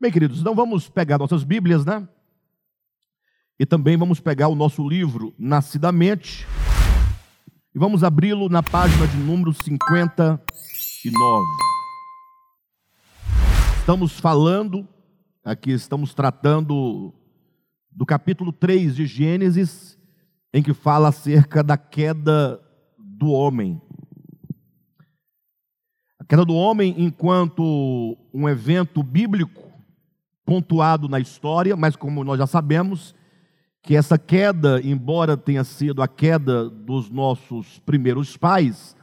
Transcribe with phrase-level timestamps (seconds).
[0.00, 2.08] Bem, queridos, então vamos pegar nossas Bíblias, né?
[3.58, 6.46] E também vamos pegar o nosso livro Nascidamente
[7.74, 10.40] e vamos abri-lo na página de número 59.
[13.80, 14.86] Estamos falando,
[15.44, 17.12] aqui estamos tratando
[17.90, 19.98] do capítulo 3 de Gênesis,
[20.54, 22.60] em que fala acerca da queda
[22.96, 23.82] do homem.
[26.20, 29.67] A queda do homem enquanto um evento bíblico
[30.48, 33.14] pontuado na história, mas como nós já sabemos,
[33.82, 38.96] que essa queda, embora tenha sido a queda dos nossos primeiros pais,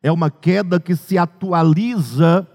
[0.00, 2.46] é uma queda que se atualiza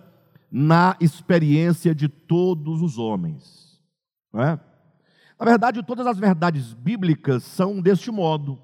[0.49, 3.77] na experiência de todos os homens.
[4.33, 4.58] É?
[5.38, 8.58] Na verdade, todas as verdades bíblicas são deste modo.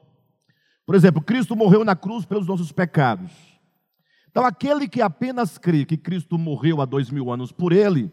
[0.86, 3.34] Por exemplo, Cristo morreu na cruz pelos nossos pecados.
[4.32, 8.10] Então, aquele que apenas crê que Cristo morreu há dois mil anos por ele,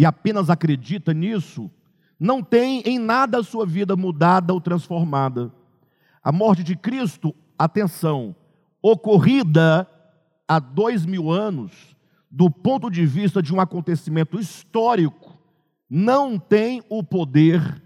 [0.00, 1.70] e apenas acredita nisso,
[2.18, 5.52] não tem em nada a sua vida mudada ou transformada.
[6.24, 8.34] A morte de Cristo, atenção,
[8.80, 9.86] ocorrida
[10.48, 11.94] há dois mil anos,
[12.30, 15.38] do ponto de vista de um acontecimento histórico,
[15.86, 17.82] não tem o poder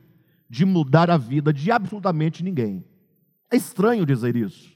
[0.48, 2.84] de mudar a vida de absolutamente ninguém.
[3.50, 4.72] É estranho dizer isso,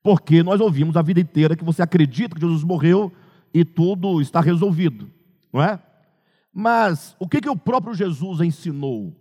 [0.00, 3.12] porque nós ouvimos a vida inteira que você acredita que Jesus morreu
[3.52, 5.10] e tudo está resolvido,
[5.52, 5.80] não é?
[6.52, 9.16] Mas o que, que o próprio Jesus ensinou?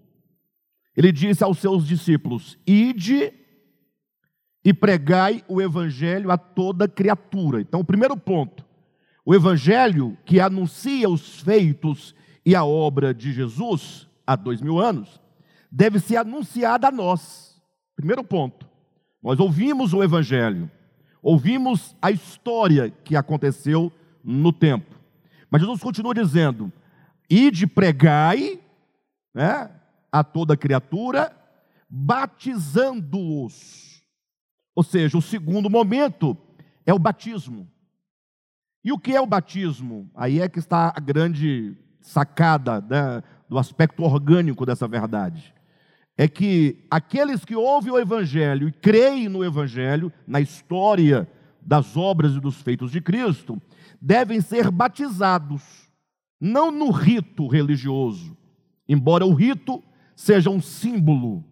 [0.96, 3.34] Ele disse aos seus discípulos: Ide
[4.64, 7.62] e pregai o evangelho a toda criatura.
[7.62, 8.66] Então, o primeiro ponto,
[9.26, 12.14] o evangelho que anuncia os feitos
[12.46, 15.22] e a obra de Jesus há dois mil anos,
[15.72, 17.62] deve ser anunciado a nós.
[17.96, 18.68] Primeiro ponto,
[19.24, 20.70] nós ouvimos o evangelho,
[21.22, 23.92] ouvimos a história que aconteceu
[24.24, 24.96] no tempo.
[25.50, 26.72] Mas Jesus continua dizendo:
[27.32, 28.60] Ide pregai
[29.34, 29.72] né,
[30.12, 31.34] a toda criatura,
[31.90, 34.04] batizando-os.
[34.76, 36.38] Ou seja, o segundo momento
[36.86, 37.72] é o batismo.
[38.84, 40.12] E o que é o batismo?
[40.14, 45.56] Aí é que está a grande sacada né, do aspecto orgânico dessa verdade.
[46.18, 51.32] É que aqueles que ouvem o Evangelho e creem no Evangelho, na história
[51.62, 53.58] das obras e dos feitos de Cristo,
[54.02, 55.81] devem ser batizados
[56.42, 58.36] não no rito religioso,
[58.90, 59.84] embora o rito
[60.16, 61.46] seja um símbolo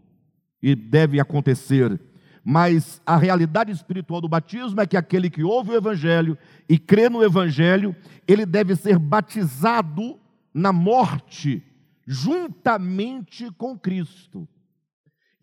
[0.61, 2.01] e deve acontecer,
[2.43, 6.35] mas a realidade espiritual do batismo é que aquele que ouve o evangelho
[6.67, 7.95] e crê no evangelho,
[8.27, 10.19] ele deve ser batizado
[10.51, 11.63] na morte
[12.07, 14.47] juntamente com Cristo.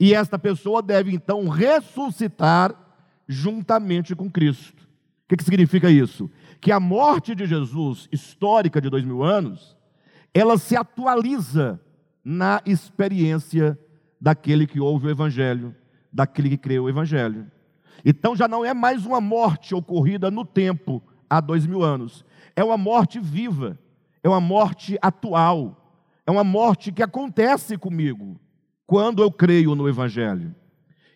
[0.00, 2.74] E esta pessoa deve então ressuscitar
[3.28, 4.86] juntamente com Cristo.
[5.24, 6.30] O que, significa isso?
[6.66, 9.76] Que a morte de Jesus, histórica de dois mil anos,
[10.34, 11.80] ela se atualiza
[12.24, 13.78] na experiência
[14.20, 15.72] daquele que ouve o Evangelho,
[16.12, 17.48] daquele que crê o Evangelho.
[18.04, 21.00] Então já não é mais uma morte ocorrida no tempo,
[21.30, 22.24] há dois mil anos,
[22.56, 23.78] é uma morte viva,
[24.20, 25.94] é uma morte atual,
[26.26, 28.40] é uma morte que acontece comigo
[28.88, 30.52] quando eu creio no Evangelho.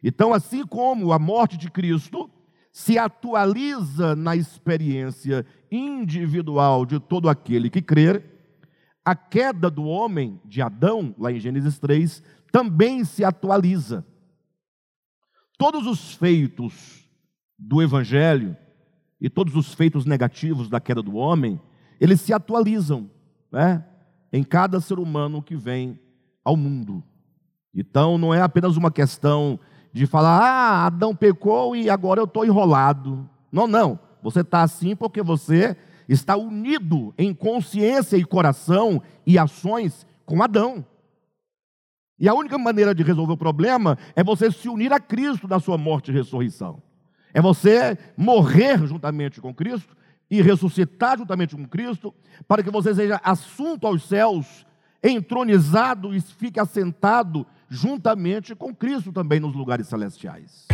[0.00, 2.30] Então, assim como a morte de Cristo
[2.72, 8.24] se atualiza na experiência individual de todo aquele que crer,
[9.04, 12.22] a queda do homem, de Adão, lá em Gênesis 3,
[12.52, 14.06] também se atualiza.
[15.58, 17.08] Todos os feitos
[17.58, 18.56] do Evangelho
[19.20, 21.60] e todos os feitos negativos da queda do homem,
[22.00, 23.10] eles se atualizam
[23.50, 23.84] né,
[24.32, 25.98] em cada ser humano que vem
[26.44, 27.02] ao mundo.
[27.74, 29.58] Então, não é apenas uma questão
[29.92, 33.28] de falar, ah, Adão pecou e agora eu estou enrolado.
[33.50, 33.98] Não, não.
[34.22, 35.76] Você está assim porque você
[36.08, 40.84] está unido em consciência e coração e ações com Adão.
[42.18, 45.58] E a única maneira de resolver o problema é você se unir a Cristo na
[45.58, 46.82] sua morte e ressurreição.
[47.32, 49.96] É você morrer juntamente com Cristo
[50.30, 52.14] e ressuscitar juntamente com Cristo,
[52.46, 54.66] para que você seja assunto aos céus,
[55.02, 60.66] entronizado e fique assentado juntamente com Cristo também nos lugares celestiais.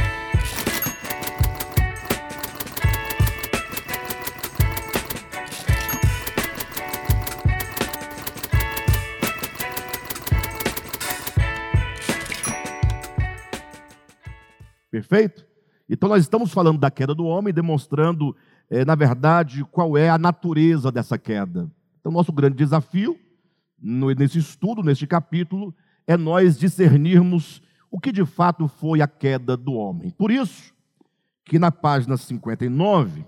[14.90, 15.44] Perfeito?
[15.88, 18.34] Então, nós estamos falando da queda do homem, demonstrando,
[18.70, 21.70] é, na verdade, qual é a natureza dessa queda.
[22.00, 23.18] Então, nosso grande desafio
[23.78, 25.74] no, nesse estudo, neste capítulo,
[26.06, 30.10] é nós discernirmos o que de fato foi a queda do homem.
[30.10, 30.74] Por isso,
[31.44, 33.24] que na página 59,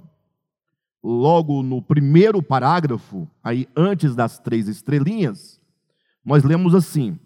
[1.03, 5.61] logo no primeiro parágrafo, aí antes das três estrelinhas,
[6.25, 7.19] nós lemos assim: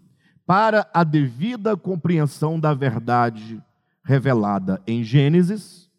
[0.47, 3.63] para a devida compreensão da verdade
[4.05, 5.91] revelada em Gênesis,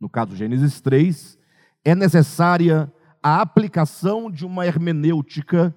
[0.00, 1.38] no caso Gênesis 3,
[1.84, 2.92] é necessária
[3.22, 5.74] a aplicação de uma hermenêutica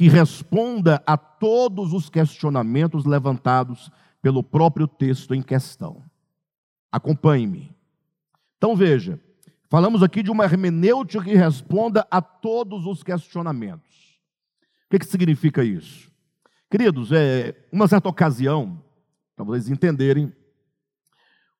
[0.00, 3.90] que responda a todos os questionamentos levantados
[4.22, 6.02] pelo próprio texto em questão.
[6.90, 7.76] Acompanhe-me.
[8.56, 9.20] Então veja,
[9.68, 14.18] falamos aqui de uma hermenêutica que responda a todos os questionamentos.
[14.86, 16.10] O que, que significa isso?
[16.70, 18.82] Queridos, é, uma certa ocasião,
[19.36, 20.32] para vocês entenderem,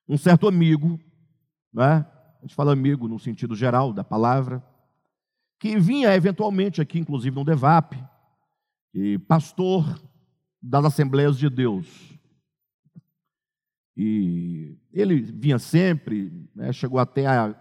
[0.08, 0.98] um certo amigo,
[1.70, 2.06] né?
[2.38, 4.64] a gente fala amigo no sentido geral da palavra,
[5.58, 8.02] que vinha eventualmente aqui, inclusive no DEVAP,
[8.94, 10.00] e pastor
[10.62, 11.86] das Assembleias de Deus.
[13.96, 17.54] E ele vinha sempre, né, chegou até a,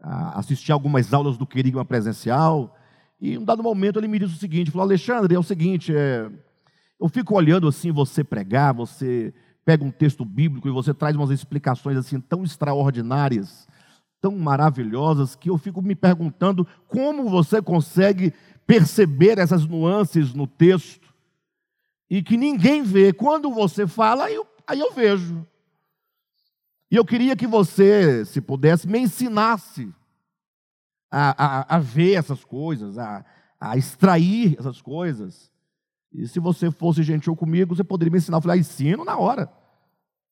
[0.00, 2.76] a, assistir algumas aulas do Querigma presencial,
[3.20, 5.94] e em um dado momento ele me disse o seguinte, falou, Alexandre, é o seguinte,
[5.94, 6.30] é,
[7.00, 9.32] eu fico olhando assim você pregar, você
[9.64, 13.68] pega um texto bíblico e você traz umas explicações assim tão extraordinárias,
[14.20, 18.32] tão maravilhosas, que eu fico me perguntando como você consegue
[18.66, 21.12] perceber essas nuances no texto
[22.08, 23.12] e que ninguém vê.
[23.12, 25.46] Quando você fala, aí eu, aí eu vejo.
[26.90, 29.92] E eu queria que você, se pudesse, me ensinasse
[31.10, 33.24] a, a, a ver essas coisas, a,
[33.58, 35.50] a extrair essas coisas.
[36.12, 38.36] E se você fosse gentil comigo, você poderia me ensinar.
[38.36, 39.50] Eu falei, ah, ensino na hora.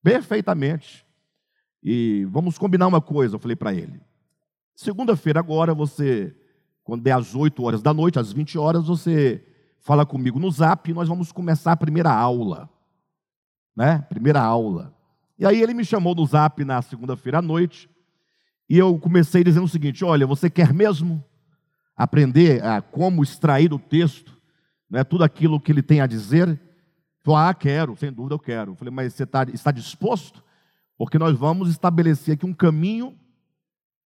[0.03, 1.07] Perfeitamente.
[1.83, 4.01] E vamos combinar uma coisa, eu falei para ele.
[4.75, 6.35] Segunda-feira agora, você,
[6.91, 9.41] quando der às 8 horas da noite, às 20 horas, você
[9.79, 12.69] fala comigo no zap e nós vamos começar a primeira aula.
[13.77, 14.05] Né?
[14.09, 14.93] Primeira aula.
[15.39, 17.89] E aí ele me chamou no zap na segunda-feira à noite,
[18.69, 21.25] e eu comecei dizendo o seguinte: olha, você quer mesmo
[21.97, 24.37] aprender a como extrair do texto
[24.91, 26.61] né, tudo aquilo que ele tem a dizer?
[27.23, 28.75] Falou, ah, quero, sem dúvida eu quero.
[28.75, 30.43] Falei, mas você tá, está disposto?
[30.99, 33.17] Porque nós vamos estabelecer aqui um caminho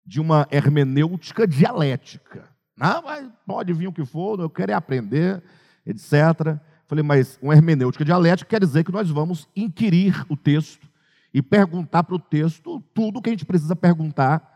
[0.05, 2.53] de uma hermenêutica dialética.
[2.77, 5.43] Não, mas pode vir o que for, eu quero é aprender,
[5.87, 6.59] etc.
[6.87, 10.87] Falei, mas uma hermenêutica dialética quer dizer que nós vamos inquirir o texto
[11.33, 14.53] e perguntar para o texto tudo o que a gente precisa perguntar.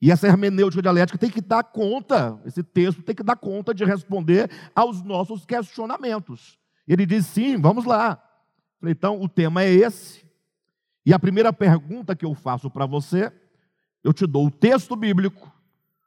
[0.00, 3.84] E essa hermenêutica dialética tem que dar conta, esse texto tem que dar conta de
[3.84, 6.58] responder aos nossos questionamentos.
[6.86, 8.20] Ele diz: sim, vamos lá.
[8.80, 10.24] Falei, então, o tema é esse.
[11.06, 13.32] E a primeira pergunta que eu faço para você,
[14.02, 15.52] eu te dou o texto bíblico,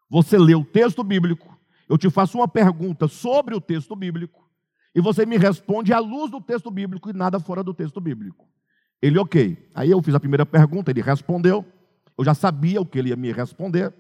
[0.09, 1.57] você lê o texto bíblico,
[1.89, 4.49] eu te faço uma pergunta sobre o texto bíblico,
[4.93, 8.47] e você me responde à luz do texto bíblico e nada fora do texto bíblico.
[9.01, 9.69] Ele, ok.
[9.75, 11.65] Aí eu fiz a primeira pergunta, ele respondeu.
[12.17, 13.93] Eu já sabia o que ele ia me responder.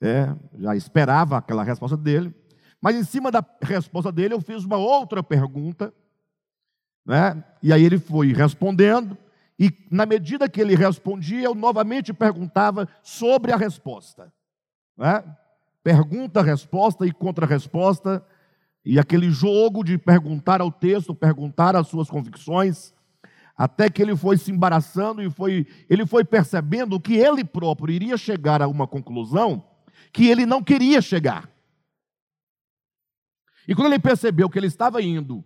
[0.00, 2.32] É, já esperava aquela resposta dele.
[2.80, 5.92] Mas em cima da resposta dele, eu fiz uma outra pergunta,
[7.04, 7.44] né?
[7.62, 9.18] e aí ele foi respondendo,
[9.58, 14.32] e na medida que ele respondia, eu novamente perguntava sobre a resposta.
[15.00, 15.24] Né?
[15.82, 18.22] Pergunta, resposta e contra-resposta,
[18.84, 22.92] e aquele jogo de perguntar ao texto, perguntar as suas convicções,
[23.56, 28.18] até que ele foi se embaraçando e foi, ele foi percebendo que ele próprio iria
[28.18, 29.64] chegar a uma conclusão
[30.12, 31.48] que ele não queria chegar.
[33.66, 35.42] E quando ele percebeu que ele estava indo,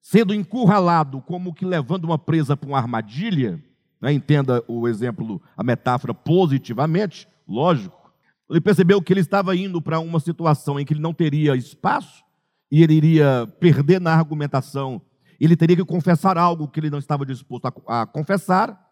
[0.00, 3.62] sendo encurralado, como que levando uma presa para uma armadilha,
[4.00, 7.95] né, entenda o exemplo, a metáfora positivamente, lógico,
[8.48, 12.24] ele percebeu que ele estava indo para uma situação em que ele não teria espaço
[12.70, 15.02] e ele iria perder na argumentação,
[15.40, 18.90] ele teria que confessar algo que ele não estava disposto a, a confessar.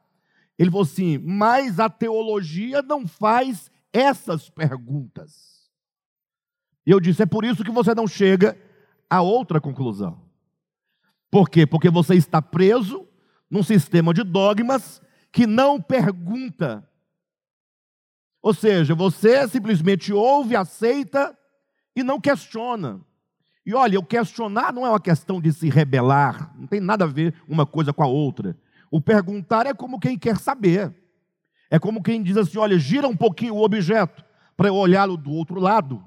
[0.59, 5.71] Ele falou assim: mas a teologia não faz essas perguntas.
[6.87, 8.57] E eu disse: é por isso que você não chega
[9.09, 10.23] a outra conclusão.
[11.31, 11.67] Por quê?
[11.67, 13.09] Porque você está preso
[13.51, 15.01] num sistema de dogmas
[15.33, 16.89] que não pergunta.
[18.45, 21.35] Ou seja, você simplesmente ouve, aceita
[21.97, 23.01] e não questiona.
[23.65, 27.09] E olha, o questionar não é uma questão de se rebelar, não tem nada a
[27.09, 28.55] ver uma coisa com a outra.
[28.91, 30.95] O perguntar é como quem quer saber.
[31.71, 34.23] É como quem diz assim: olha, gira um pouquinho o objeto
[34.55, 36.05] para eu olhá-lo do outro lado.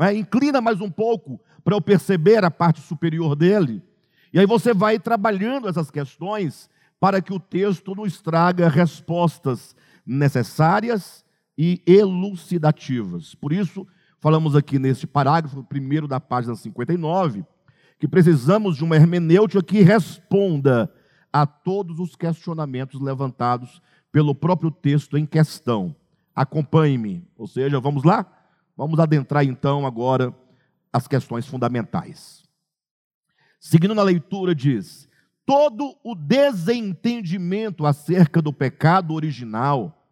[0.00, 0.14] É?
[0.14, 3.82] Inclina mais um pouco para eu perceber a parte superior dele.
[4.32, 9.76] E aí você vai trabalhando essas questões para que o texto nos traga respostas
[10.06, 11.23] necessárias
[11.56, 13.34] e elucidativas.
[13.34, 13.86] Por isso,
[14.20, 17.44] falamos aqui nesse parágrafo primeiro da página 59,
[17.98, 20.92] que precisamos de uma hermenêutica que responda
[21.32, 23.80] a todos os questionamentos levantados
[24.12, 25.94] pelo próprio texto em questão.
[26.34, 28.26] Acompanhe-me, ou seja, vamos lá?
[28.76, 30.34] Vamos adentrar então agora
[30.92, 32.44] as questões fundamentais.
[33.58, 35.08] seguindo na leitura, diz:
[35.46, 40.03] todo o desentendimento acerca do pecado original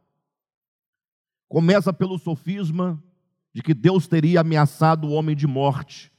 [1.52, 2.98] começa pelo sofisma
[3.52, 6.10] de que Deus teria ameaçado o homem de morte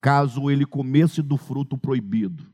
[0.00, 2.50] caso ele comesse do fruto proibido.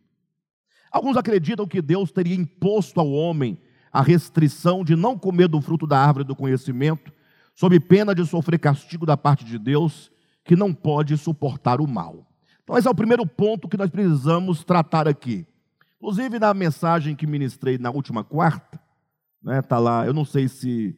[0.92, 3.58] Alguns acreditam que Deus teria imposto ao homem
[3.90, 7.10] a restrição de não comer do fruto da árvore do conhecimento,
[7.54, 10.12] sob pena de sofrer castigo da parte de Deus,
[10.44, 12.30] que não pode suportar o mal.
[12.62, 15.46] Então, esse é o primeiro ponto que nós precisamos tratar aqui.
[15.96, 18.78] Inclusive, na mensagem que ministrei na última quarta,
[19.42, 20.94] né, tá lá, eu não sei se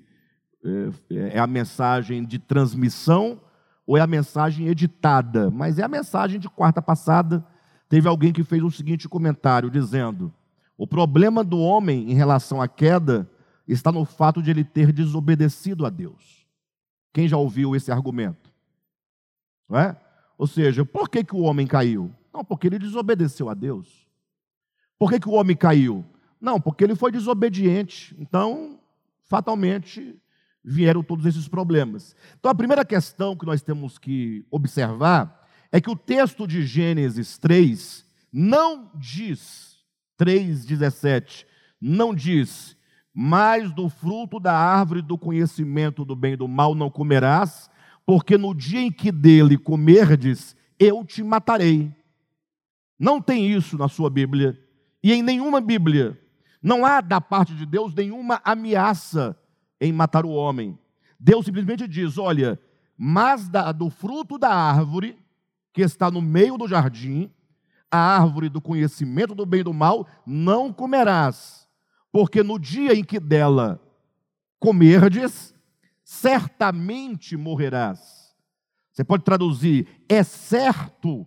[0.65, 3.41] é, é a mensagem de transmissão
[3.87, 7.45] ou é a mensagem editada, mas é a mensagem de quarta passada.
[7.89, 10.33] Teve alguém que fez o seguinte comentário, dizendo:
[10.77, 13.29] o problema do homem em relação à queda
[13.67, 16.47] está no fato de ele ter desobedecido a Deus.
[17.13, 18.51] Quem já ouviu esse argumento?
[19.69, 19.97] Não é?
[20.39, 22.11] Ou seja, por que, que o homem caiu?
[22.33, 24.07] Não, porque ele desobedeceu a Deus.
[24.99, 26.05] Por que, que o homem caiu?
[26.41, 28.17] Não, porque ele foi desobediente.
[28.19, 28.79] Então,
[29.25, 30.17] fatalmente,
[30.65, 32.15] vieram todos esses problemas.
[32.39, 37.39] Então, a primeira questão que nós temos que observar é que o texto de Gênesis
[37.39, 39.79] 3 não diz,
[40.19, 41.47] 3,17,
[41.81, 42.77] não diz,
[43.13, 47.71] mas do fruto da árvore do conhecimento do bem e do mal não comerás,
[48.05, 51.95] porque no dia em que dele comerdes, eu te matarei.
[52.99, 54.59] Não tem isso na sua Bíblia,
[55.03, 56.21] e em nenhuma Bíblia.
[56.63, 59.37] Não há da parte de Deus nenhuma ameaça
[59.81, 60.79] em matar o homem.
[61.19, 62.61] Deus simplesmente diz: olha,
[62.97, 65.19] mas da, do fruto da árvore
[65.73, 67.31] que está no meio do jardim,
[67.91, 71.69] a árvore do conhecimento do bem e do mal, não comerás,
[72.13, 73.81] porque no dia em que dela
[74.59, 75.55] comerdes,
[76.05, 78.35] certamente morrerás.
[78.93, 81.27] Você pode traduzir: é certo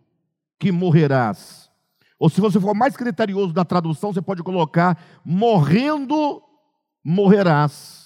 [0.60, 1.72] que morrerás.
[2.20, 6.42] Ou se você for mais criterioso da tradução, você pode colocar: morrendo
[7.04, 8.03] morrerás.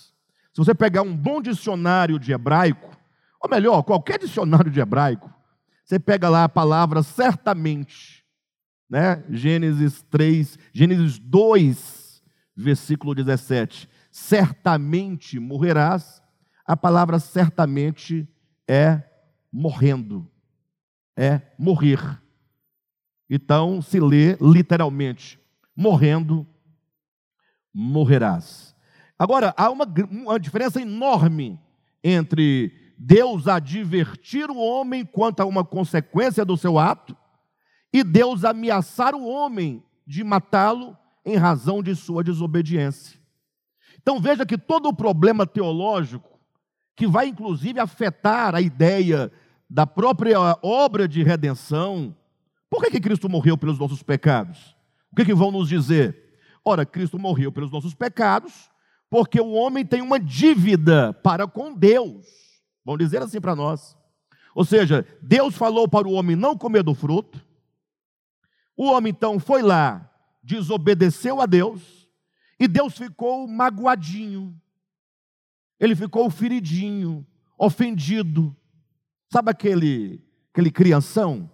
[0.57, 2.97] Se você pegar um bom dicionário de hebraico,
[3.39, 5.31] ou melhor, qualquer dicionário de hebraico,
[5.85, 8.25] você pega lá a palavra certamente,
[8.89, 9.23] né?
[9.29, 12.23] Gênesis 3, Gênesis 2,
[12.55, 13.87] versículo 17.
[14.09, 16.23] Certamente morrerás.
[16.65, 18.27] A palavra certamente
[18.67, 19.03] é
[19.53, 20.27] morrendo,
[21.15, 21.99] é morrer.
[23.29, 25.39] Então se lê literalmente:
[25.75, 26.47] morrendo,
[27.71, 28.75] morrerás.
[29.17, 31.59] Agora, há uma, uma diferença enorme
[32.03, 37.15] entre Deus advertir o homem quanto a uma consequência do seu ato
[37.91, 43.19] e Deus ameaçar o homem de matá-lo em razão de sua desobediência.
[44.01, 46.39] Então veja que todo o problema teológico,
[46.95, 49.31] que vai inclusive afetar a ideia
[49.69, 52.15] da própria obra de redenção,
[52.69, 54.75] por que, que Cristo morreu pelos nossos pecados?
[55.11, 56.39] O que, que vão nos dizer?
[56.63, 58.69] Ora, Cristo morreu pelos nossos pecados,
[59.09, 62.25] porque o homem tem uma dívida para com Deus.
[62.83, 63.97] Vamos dizer assim para nós.
[64.53, 67.45] Ou seja, Deus falou para o homem não comer do fruto.
[68.75, 70.09] O homem então foi lá,
[70.43, 72.07] desobedeceu a Deus,
[72.59, 74.55] e Deus ficou magoadinho.
[75.79, 77.25] Ele ficou feridinho,
[77.57, 78.55] ofendido.
[79.31, 81.51] Sabe aquele aquele crianção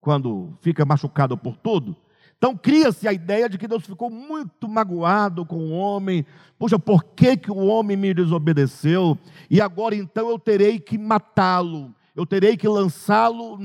[0.00, 1.94] quando fica machucado por tudo?
[2.42, 6.26] Então cria-se a ideia de que Deus ficou muito magoado com o homem.
[6.58, 9.16] Poxa, por que, que o homem me desobedeceu?
[9.48, 11.94] E agora então eu terei que matá-lo.
[12.16, 13.56] Eu terei que lançá-lo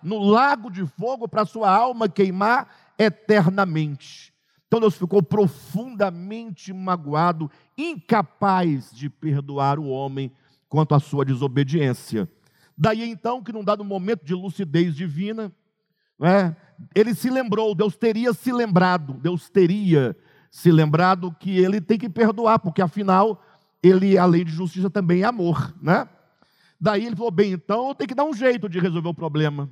[0.00, 4.32] no lago de fogo para sua alma queimar eternamente.
[4.68, 10.30] Então Deus ficou profundamente magoado, incapaz de perdoar o homem
[10.68, 12.30] quanto à sua desobediência.
[12.78, 15.52] Daí então que num dado momento de lucidez divina,
[16.22, 16.54] é,
[16.94, 20.16] ele se lembrou, Deus teria se lembrado, Deus teria
[20.50, 23.42] se lembrado que ele tem que perdoar, porque afinal,
[23.82, 26.08] ele, a lei de justiça também é amor, né?
[26.80, 29.70] Daí ele falou: bem, então eu tenho que dar um jeito de resolver o problema.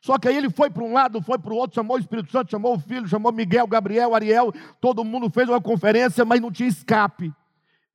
[0.00, 2.32] Só que aí ele foi para um lado, foi para o outro, chamou o Espírito
[2.32, 6.50] Santo, chamou o filho, chamou Miguel, Gabriel, Ariel, todo mundo fez uma conferência, mas não
[6.50, 7.32] tinha escape.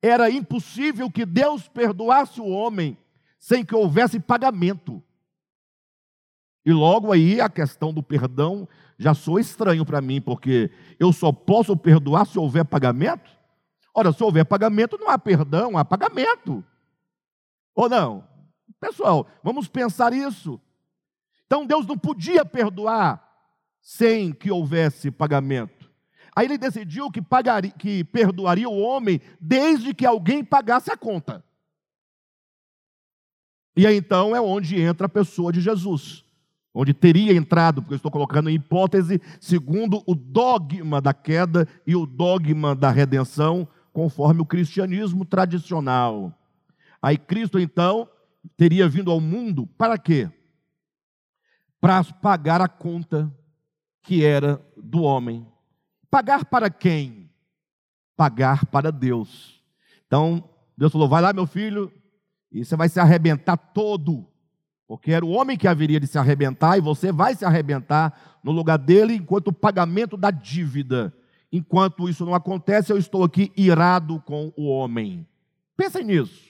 [0.00, 2.96] Era impossível que Deus perdoasse o homem
[3.40, 5.02] sem que houvesse pagamento.
[6.66, 8.68] E logo aí a questão do perdão
[8.98, 10.68] já sou estranho para mim, porque
[10.98, 13.30] eu só posso perdoar se houver pagamento?
[13.94, 16.64] Ora, se houver pagamento, não há perdão, há pagamento.
[17.72, 18.26] Ou não?
[18.80, 20.60] Pessoal, vamos pensar isso.
[21.46, 23.22] Então Deus não podia perdoar
[23.80, 25.88] sem que houvesse pagamento.
[26.34, 31.44] Aí ele decidiu que, pagaria, que perdoaria o homem desde que alguém pagasse a conta.
[33.76, 36.25] E aí então é onde entra a pessoa de Jesus.
[36.78, 41.96] Onde teria entrado, porque eu estou colocando em hipótese, segundo o dogma da queda e
[41.96, 46.38] o dogma da redenção, conforme o cristianismo tradicional.
[47.00, 48.06] Aí Cristo, então,
[48.58, 50.30] teria vindo ao mundo para quê?
[51.80, 53.34] Para pagar a conta
[54.02, 55.46] que era do homem.
[56.10, 57.30] Pagar para quem?
[58.14, 59.62] Pagar para Deus.
[60.06, 61.90] Então, Deus falou: vai lá, meu filho,
[62.52, 64.28] e você vai se arrebentar todo
[64.86, 68.52] porque era o homem que haveria de se arrebentar e você vai se arrebentar no
[68.52, 71.12] lugar dele enquanto o pagamento da dívida.
[71.52, 75.26] Enquanto isso não acontece, eu estou aqui irado com o homem.
[75.76, 76.44] Pensem nisso.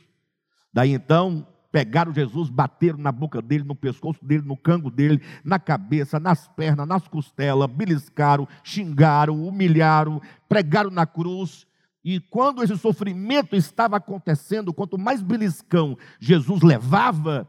[0.73, 5.59] Daí então, pegaram Jesus, bateram na boca dele, no pescoço dele, no cango dele, na
[5.59, 11.67] cabeça, nas pernas, nas costelas, beliscaram, xingaram, humilharam, pregaram na cruz.
[12.05, 17.49] E quando esse sofrimento estava acontecendo, quanto mais beliscão Jesus levava,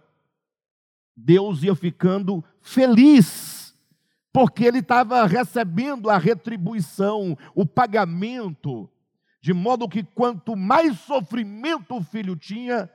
[1.19, 3.75] Deus ia ficando feliz,
[4.31, 8.87] porque ele estava recebendo a retribuição, o pagamento,
[9.41, 12.87] de modo que quanto mais sofrimento o filho tinha,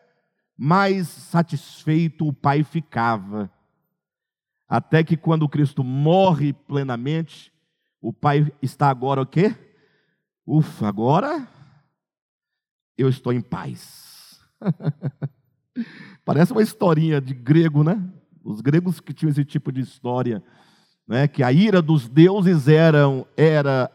[0.56, 3.50] mais satisfeito o pai ficava.
[4.68, 7.52] Até que quando Cristo morre plenamente,
[8.00, 9.56] o pai está agora o quê?
[10.46, 11.48] Ufa, agora
[12.96, 14.40] eu estou em paz.
[16.24, 18.02] Parece uma historinha de grego, né?
[18.44, 20.42] Os gregos que tinham esse tipo de história,
[21.06, 21.28] né?
[21.28, 23.90] que a ira dos deuses eram, era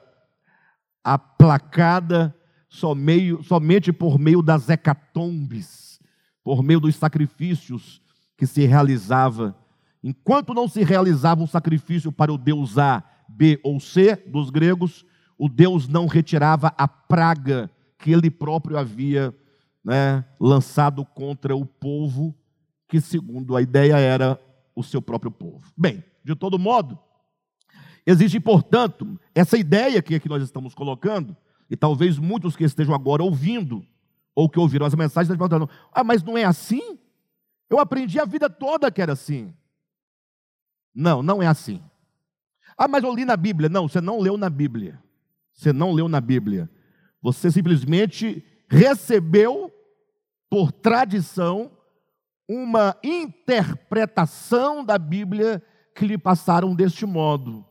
[1.04, 2.36] aplacada
[2.70, 6.00] somente por meio das hecatombes,
[6.44, 8.02] por meio dos sacrifícios
[8.38, 9.56] que se realizava.
[10.04, 15.06] Enquanto não se realizava um sacrifício para o deus A, B ou C dos gregos,
[15.38, 19.34] o Deus não retirava a praga que ele próprio havia
[19.88, 22.36] né, lançado contra o povo,
[22.90, 24.38] que, segundo a ideia, era
[24.76, 25.72] o seu próprio povo.
[25.78, 27.00] Bem, de todo modo,
[28.06, 31.38] existe, portanto, essa ideia que aqui nós estamos colocando,
[31.70, 33.82] e talvez muitos que estejam agora ouvindo,
[34.36, 37.00] ou que ouviram as mensagens, estão perguntando: ah, mas não é assim?
[37.70, 39.54] Eu aprendi a vida toda que era assim.
[40.94, 41.82] Não, não é assim.
[42.78, 43.70] Ah, mas eu li na Bíblia.
[43.70, 45.02] Não, você não leu na Bíblia.
[45.54, 46.70] Você não leu na Bíblia.
[47.22, 49.74] Você simplesmente recebeu
[50.50, 51.72] por tradição,
[52.48, 55.62] uma interpretação da Bíblia
[55.94, 57.66] que lhe passaram deste modo.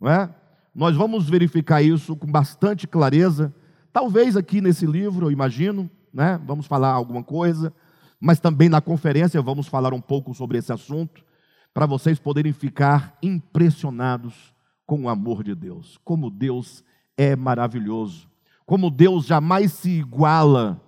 [0.00, 0.34] Não é?
[0.74, 3.54] Nós vamos verificar isso com bastante clareza.
[3.92, 6.40] Talvez aqui nesse livro, eu imagino, né?
[6.44, 7.72] vamos falar alguma coisa,
[8.20, 11.24] mas também na conferência vamos falar um pouco sobre esse assunto,
[11.72, 14.52] para vocês poderem ficar impressionados
[14.84, 15.98] com o amor de Deus.
[16.04, 16.84] Como Deus
[17.16, 18.28] é maravilhoso.
[18.66, 20.81] Como Deus jamais se iguala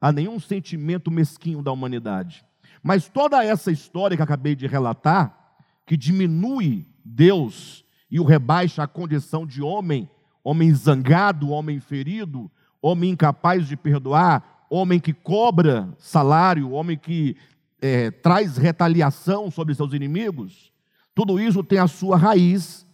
[0.00, 2.44] a nenhum sentimento mesquinho da humanidade.
[2.82, 8.86] Mas toda essa história que acabei de relatar, que diminui Deus e o rebaixa à
[8.86, 10.08] condição de homem,
[10.44, 17.36] homem zangado, homem ferido, homem incapaz de perdoar, homem que cobra salário, homem que
[17.80, 20.72] é, traz retaliação sobre seus inimigos,
[21.14, 22.86] tudo isso tem a sua raiz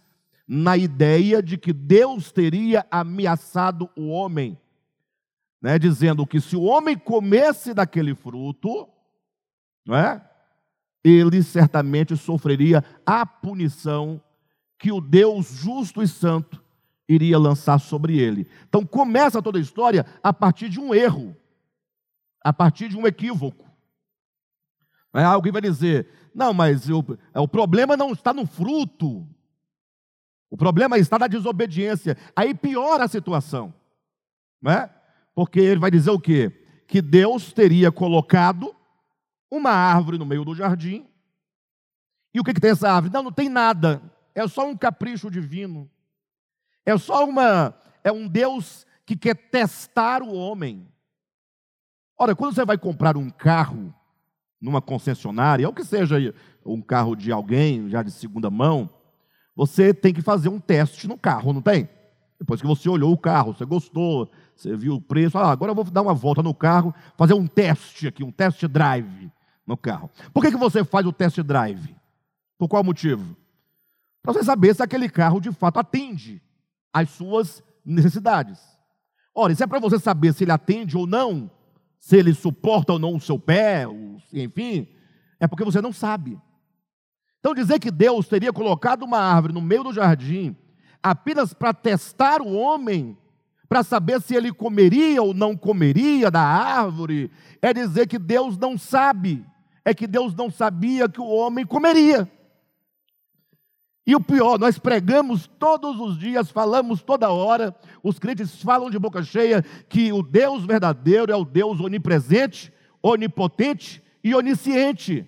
[0.47, 4.57] na ideia de que Deus teria ameaçado o homem
[5.63, 8.85] né, dizendo que se o homem comesse daquele fruto,
[9.85, 10.21] não é?
[11.01, 14.21] ele certamente sofreria a punição
[14.77, 16.61] que o Deus justo e santo
[17.07, 18.45] iria lançar sobre ele.
[18.67, 21.33] Então começa toda a história a partir de um erro,
[22.43, 23.65] a partir de um equívoco.
[25.13, 27.03] Aí alguém vai dizer: não, mas o,
[27.35, 29.25] o problema não está no fruto,
[30.49, 32.17] o problema está na desobediência.
[32.35, 33.73] Aí piora a situação,
[34.61, 35.02] não é?
[35.33, 36.51] Porque ele vai dizer o quê?
[36.87, 38.75] Que Deus teria colocado
[39.49, 41.05] uma árvore no meio do jardim.
[42.33, 43.13] E o que, que tem essa árvore?
[43.13, 44.01] Não, não tem nada.
[44.33, 45.89] É só um capricho divino.
[46.85, 47.75] É só uma.
[48.03, 50.87] É um Deus que quer testar o homem.
[52.17, 53.93] Ora, quando você vai comprar um carro
[54.61, 56.33] numa concessionária, ou que seja
[56.65, 58.89] um carro de alguém, já de segunda mão,
[59.55, 61.89] você tem que fazer um teste no carro, não tem?
[62.39, 64.31] Depois que você olhou o carro, você gostou,
[64.63, 67.45] você viu o preço, ah, agora eu vou dar uma volta no carro, fazer um
[67.45, 69.29] teste aqui, um test drive
[69.67, 70.09] no carro.
[70.33, 71.93] Por que, que você faz o test drive?
[72.57, 73.35] Por qual motivo?
[74.21, 76.41] Para você saber se aquele carro de fato atende
[76.93, 78.59] às suas necessidades.
[79.35, 81.51] Ora, isso é para você saber se ele atende ou não,
[81.99, 83.85] se ele suporta ou não o seu pé,
[84.31, 84.87] enfim,
[85.39, 86.39] é porque você não sabe.
[87.39, 90.55] Então, dizer que Deus teria colocado uma árvore no meio do jardim
[91.01, 93.17] apenas para testar o homem
[93.73, 98.77] para saber se ele comeria ou não comeria da árvore, é dizer que Deus não
[98.77, 99.43] sabe,
[99.83, 102.31] é que Deus não sabia que o homem comeria.
[104.05, 108.99] E o pior, nós pregamos todos os dias, falamos toda hora, os crentes falam de
[108.99, 115.27] boca cheia que o Deus verdadeiro é o Deus onipresente, onipotente e onisciente.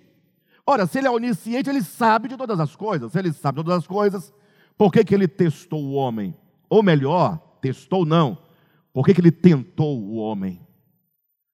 [0.67, 3.12] Ora, se ele é onisciente, ele sabe de todas as coisas.
[3.12, 4.31] Se ele sabe de todas as coisas,
[4.77, 6.38] por que, que ele testou o homem?
[6.69, 8.38] Ou melhor, testou não.
[8.93, 10.62] Por que, que ele tentou o homem?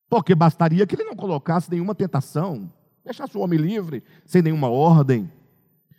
[0.09, 2.69] Porque bastaria que ele não colocasse nenhuma tentação,
[3.03, 5.31] deixasse o homem livre, sem nenhuma ordem.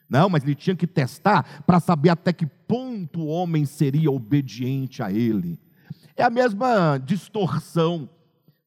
[0.08, 5.02] Não, mas ele tinha que testar para saber até que ponto o homem seria obediente
[5.02, 5.58] a ele.
[6.14, 8.08] É a mesma distorção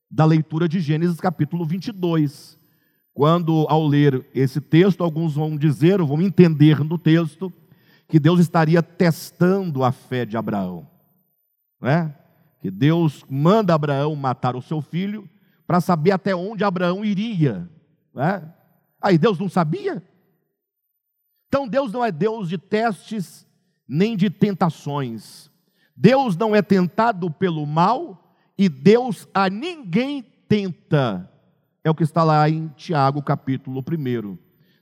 [0.09, 2.57] da leitura de Gênesis capítulo 22.
[3.13, 7.53] Quando, ao ler esse texto, alguns vão dizer, vão entender no texto,
[8.07, 10.94] que Deus estaria testando a fé de Abraão.
[11.85, 12.11] Né?
[12.59, 15.29] Que Deus manda Abraão matar o seu filho
[15.67, 17.69] para saber até onde Abraão iria.
[18.11, 18.41] Né?
[18.99, 20.03] Aí Deus não sabia?
[21.47, 23.45] Então Deus não é Deus de testes
[23.87, 25.51] nem de tentações.
[25.95, 31.31] Deus não é tentado pelo mal e Deus a ninguém tenta.
[31.83, 34.39] É o que está lá em Tiago, capítulo 1.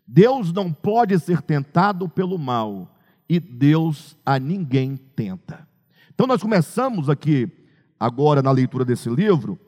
[0.08, 2.96] Deus não pode ser tentado pelo mal
[3.28, 5.68] e Deus a ninguém tenta.
[6.14, 7.50] Então nós começamos aqui,
[8.00, 9.60] agora na leitura desse livro,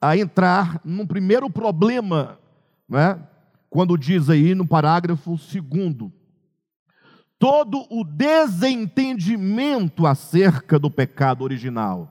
[0.00, 2.38] a entrar num primeiro problema,
[2.88, 3.20] né?
[3.70, 6.12] quando diz aí no parágrafo segundo,
[7.38, 12.10] todo o desentendimento acerca do pecado original.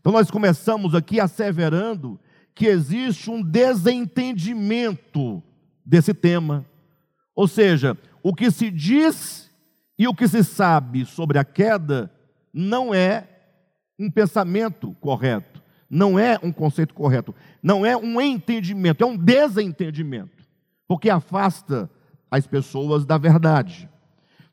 [0.00, 2.18] Então, nós começamos aqui asseverando
[2.54, 5.42] que existe um desentendimento
[5.84, 6.64] desse tema.
[7.34, 9.50] Ou seja, o que se diz
[9.98, 12.10] e o que se sabe sobre a queda
[12.58, 13.28] não é
[13.98, 20.42] um pensamento correto, não é um conceito correto, não é um entendimento, é um desentendimento,
[20.88, 21.90] porque afasta
[22.30, 23.86] as pessoas da verdade.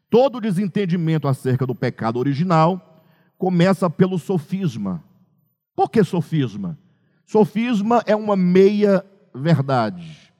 [0.09, 3.01] Todo desentendimento acerca do pecado original
[3.37, 5.01] começa pelo sofisma.
[5.73, 6.77] Por que sofisma?
[7.25, 10.33] Sofisma é uma meia verdade.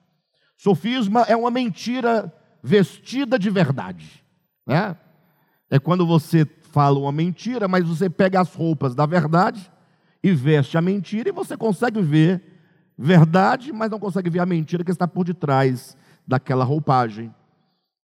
[0.58, 4.22] Sofisma é uma mentira vestida de verdade.
[4.68, 4.98] Né?
[5.70, 9.72] É quando você fala uma mentira, mas você pega as roupas da verdade
[10.24, 12.42] e veste a mentira e você consegue ver
[12.98, 15.96] verdade, mas não consegue ver a mentira que está por detrás
[16.28, 17.34] daquela roupagem.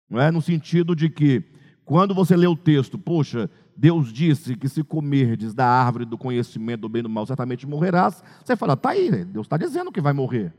[0.08, 0.30] Não é?
[0.30, 1.44] No sentido de que
[1.84, 6.82] quando você lê o texto, poxa, Deus disse que se comerdes da árvore do conhecimento
[6.82, 8.24] do bem e do mal, certamente morrerás.
[8.46, 10.54] Você fala, tá aí, Deus está dizendo que vai morrer.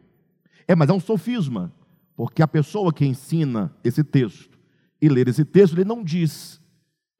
[0.66, 1.72] É, mas é um sofisma,
[2.16, 4.58] porque a pessoa que ensina esse texto
[5.00, 6.59] e ler esse texto, ele não diz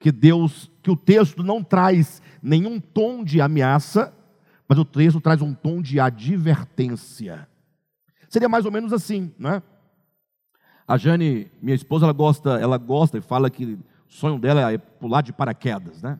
[0.01, 4.13] que Deus, que o texto não traz nenhum tom de ameaça,
[4.67, 7.47] mas o texto traz um tom de advertência.
[8.29, 9.63] Seria mais ou menos assim, né?
[10.89, 14.79] A Jane, minha esposa, ela gosta, ela gosta e fala que o sonho dela é
[14.79, 16.19] pular de paraquedas, né?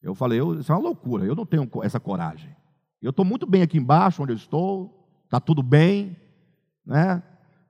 [0.00, 2.54] Eu falei, eu, isso é uma loucura, eu não tenho essa coragem.
[3.02, 6.16] Eu estou muito bem aqui embaixo, onde eu estou, está tudo bem,
[6.86, 7.22] né?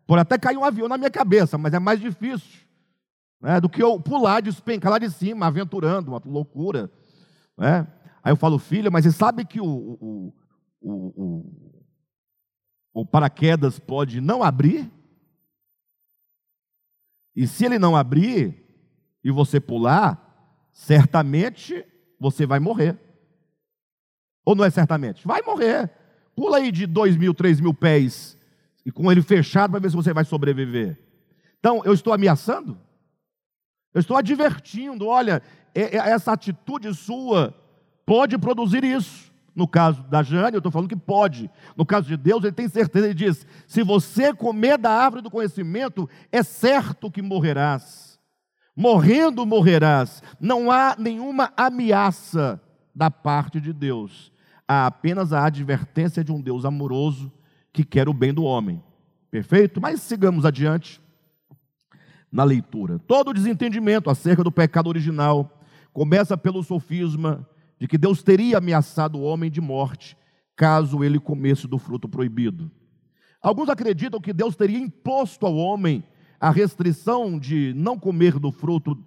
[0.07, 2.69] Pode até cair um avião na minha cabeça, mas é mais difícil
[3.40, 6.90] né, do que eu pular, despencar lá de cima, aventurando, uma loucura.
[7.57, 7.87] Né?
[8.22, 10.35] Aí eu falo, filha, mas você sabe que o, o,
[10.81, 10.92] o,
[12.92, 14.90] o, o paraquedas pode não abrir?
[17.35, 18.66] E se ele não abrir,
[19.24, 21.85] e você pular, certamente
[22.18, 22.98] você vai morrer.
[24.44, 25.26] Ou não é certamente?
[25.26, 25.90] Vai morrer.
[26.35, 28.37] Pula aí de dois mil, três mil pés,
[28.85, 30.98] e com ele fechado, para ver se você vai sobreviver.
[31.59, 32.79] Então, eu estou ameaçando?
[33.92, 35.42] Eu estou advertindo, olha,
[35.74, 37.55] é, é, essa atitude sua
[38.07, 39.31] pode produzir isso.
[39.55, 41.50] No caso da Jane, eu estou falando que pode.
[41.76, 45.31] No caso de Deus, ele tem certeza, ele diz: se você comer da árvore do
[45.31, 48.11] conhecimento, é certo que morrerás
[48.81, 50.22] morrendo morrerás.
[50.40, 52.59] Não há nenhuma ameaça
[52.94, 54.33] da parte de Deus.
[54.66, 57.31] Há apenas a advertência de um Deus amoroso
[57.72, 58.83] que quer o bem do homem.
[59.31, 59.81] Perfeito?
[59.81, 61.00] Mas sigamos adiante
[62.31, 62.99] na leitura.
[62.99, 65.61] Todo desentendimento acerca do pecado original
[65.93, 67.47] começa pelo sofisma
[67.79, 70.16] de que Deus teria ameaçado o homem de morte
[70.55, 72.71] caso ele comesse do fruto proibido.
[73.43, 76.05] Alguns acreditam que Deus teria imposto ao homem
[76.38, 78.99] a restrição de não comer do fruto,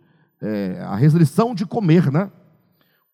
[0.41, 2.31] é, a restrição de comer, né?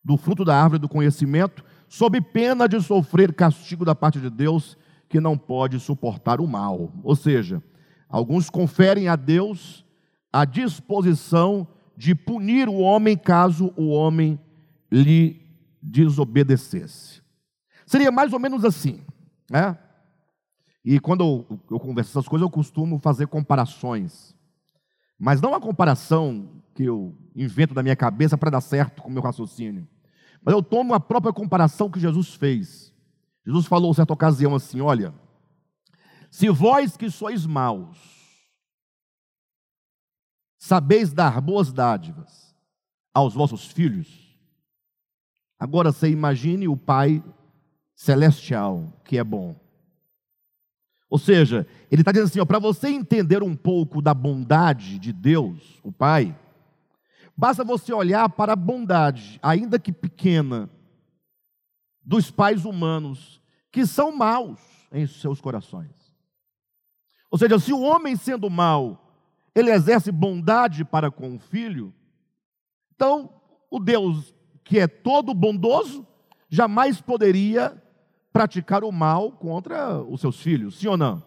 [0.02, 4.78] Do fruto da árvore do conhecimento, sob pena de sofrer castigo da parte de Deus,
[5.10, 6.94] que não pode suportar o mal.
[7.04, 7.62] Ou seja,
[8.08, 9.86] alguns conferem a Deus
[10.32, 14.40] a disposição de punir o homem caso o homem
[14.92, 15.42] lhe
[15.82, 17.22] desobedecesse.
[17.86, 19.02] Seria mais ou menos assim,
[19.50, 19.78] né?
[20.84, 24.34] E quando eu, eu converso essas coisas, eu costumo fazer comparações.
[25.20, 29.12] Mas não a comparação que eu invento da minha cabeça para dar certo com o
[29.12, 29.88] meu raciocínio.
[30.44, 32.94] Mas eu tomo a própria comparação que Jesus fez.
[33.46, 35.14] Jesus falou, certa ocasião, assim: Olha,
[36.32, 38.19] se vós que sois maus,
[40.60, 42.54] sabeis dar boas dádivas
[43.14, 44.38] aos vossos filhos,
[45.58, 47.24] agora você imagine o Pai
[47.96, 49.56] celestial que é bom.
[51.10, 55.80] Ou seja, ele está dizendo assim: para você entender um pouco da bondade de Deus,
[55.82, 56.38] o Pai,
[57.36, 60.70] basta você olhar para a bondade, ainda que pequena,
[62.04, 63.42] dos pais humanos,
[63.72, 64.60] que são maus
[64.92, 65.90] em seus corações.
[67.32, 69.09] Ou seja, se o homem sendo mau,
[69.56, 71.94] ele exerce bondade para com o filho,
[72.96, 73.30] então
[73.70, 74.34] o Deus
[74.64, 76.06] que é todo bondoso
[76.48, 77.82] jamais poderia
[78.32, 81.24] praticar o mal contra os seus filhos, sim ou não?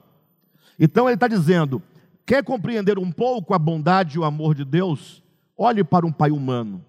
[0.79, 1.83] Então ele está dizendo:
[2.25, 5.23] quer compreender um pouco a bondade e o amor de Deus?
[5.57, 6.85] Olhe para um pai humano.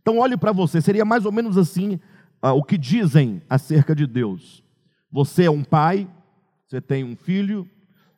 [0.00, 1.98] Então olhe para você, seria mais ou menos assim
[2.42, 4.62] uh, o que dizem acerca de Deus.
[5.10, 6.08] Você é um pai,
[6.66, 7.68] você tem um filho,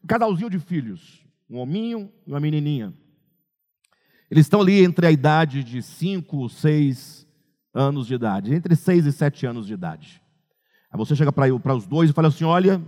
[0.02, 2.92] um casalzinho de filhos, um hominho e uma menininha.
[4.30, 7.26] Eles estão ali entre a idade de 5, 6
[7.72, 10.22] anos de idade, entre 6 e 7 anos de idade.
[10.90, 12.82] Aí você chega para os dois e fala assim: Olha,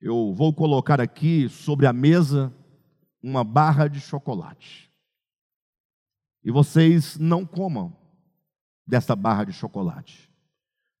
[0.00, 2.54] eu vou colocar aqui sobre a mesa
[3.22, 4.90] uma barra de chocolate.
[6.44, 7.96] E vocês não comam
[8.86, 10.30] dessa barra de chocolate.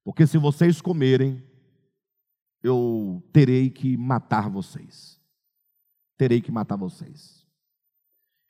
[0.04, 1.42] Porque se vocês comerem,
[2.62, 5.20] eu terei que matar vocês.
[6.22, 7.44] Terei que matar vocês.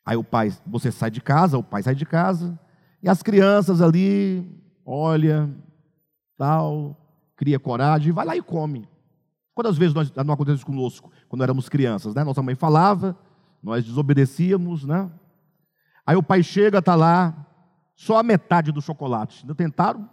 [0.05, 2.61] Aí o pai, você sai de casa, o pai sai de casa,
[3.03, 4.47] e as crianças ali,
[4.85, 5.51] olha,
[6.37, 6.95] tal,
[7.35, 8.87] cria coragem, vai lá e come.
[9.55, 12.23] Quantas vezes nós, não aconteceu isso conosco, quando éramos crianças, né?
[12.23, 13.19] Nossa mãe falava,
[13.63, 15.11] nós desobedecíamos, né?
[16.07, 17.35] Aí o pai chega, está lá,
[17.97, 19.45] só a metade do chocolate.
[19.45, 20.11] Ainda tentaram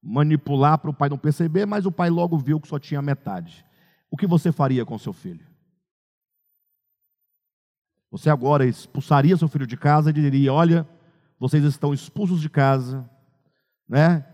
[0.00, 3.66] manipular para o pai não perceber, mas o pai logo viu que só tinha metade.
[4.08, 5.53] O que você faria com seu filho?
[8.14, 10.86] Você agora expulsaria seu filho de casa e diria: Olha,
[11.36, 13.04] vocês estão expulsos de casa,
[13.88, 14.24] né?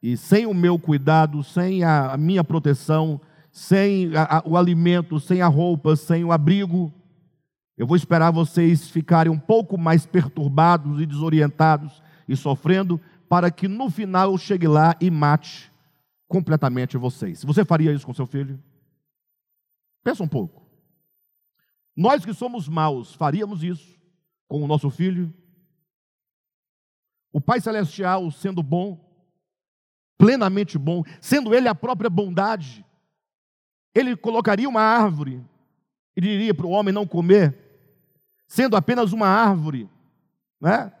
[0.00, 3.20] E sem o meu cuidado, sem a, minha proteção,
[3.50, 6.94] sem a, a, o alimento, sem a roupa, sem o abrigo,
[7.76, 13.66] eu vou esperar vocês ficarem um pouco mais perturbados e desorientados e sofrendo, para que
[13.66, 15.72] no final eu chegue lá e mate
[16.28, 17.42] completamente vocês.
[17.42, 18.62] Você faria isso com seu filho?
[20.04, 20.63] Pensa um pouco.
[21.96, 23.98] Nós que somos maus, faríamos isso
[24.48, 25.32] com o nosso filho?
[27.32, 28.98] O Pai Celestial, sendo bom,
[30.16, 32.84] plenamente bom, sendo ele a própria bondade,
[33.94, 35.44] ele colocaria uma árvore
[36.16, 37.56] e diria para o homem não comer,
[38.46, 39.88] sendo apenas uma árvore,
[40.60, 40.92] né?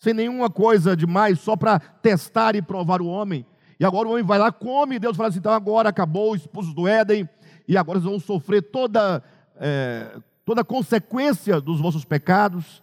[0.00, 3.44] sem nenhuma coisa demais, só para testar e provar o homem.
[3.78, 6.72] E agora o homem vai lá, come, e Deus fala assim: então agora acabou, expulso
[6.74, 7.28] do Éden,
[7.68, 9.22] e agora vocês vão sofrer toda,
[9.56, 12.82] é, toda consequência dos vossos pecados,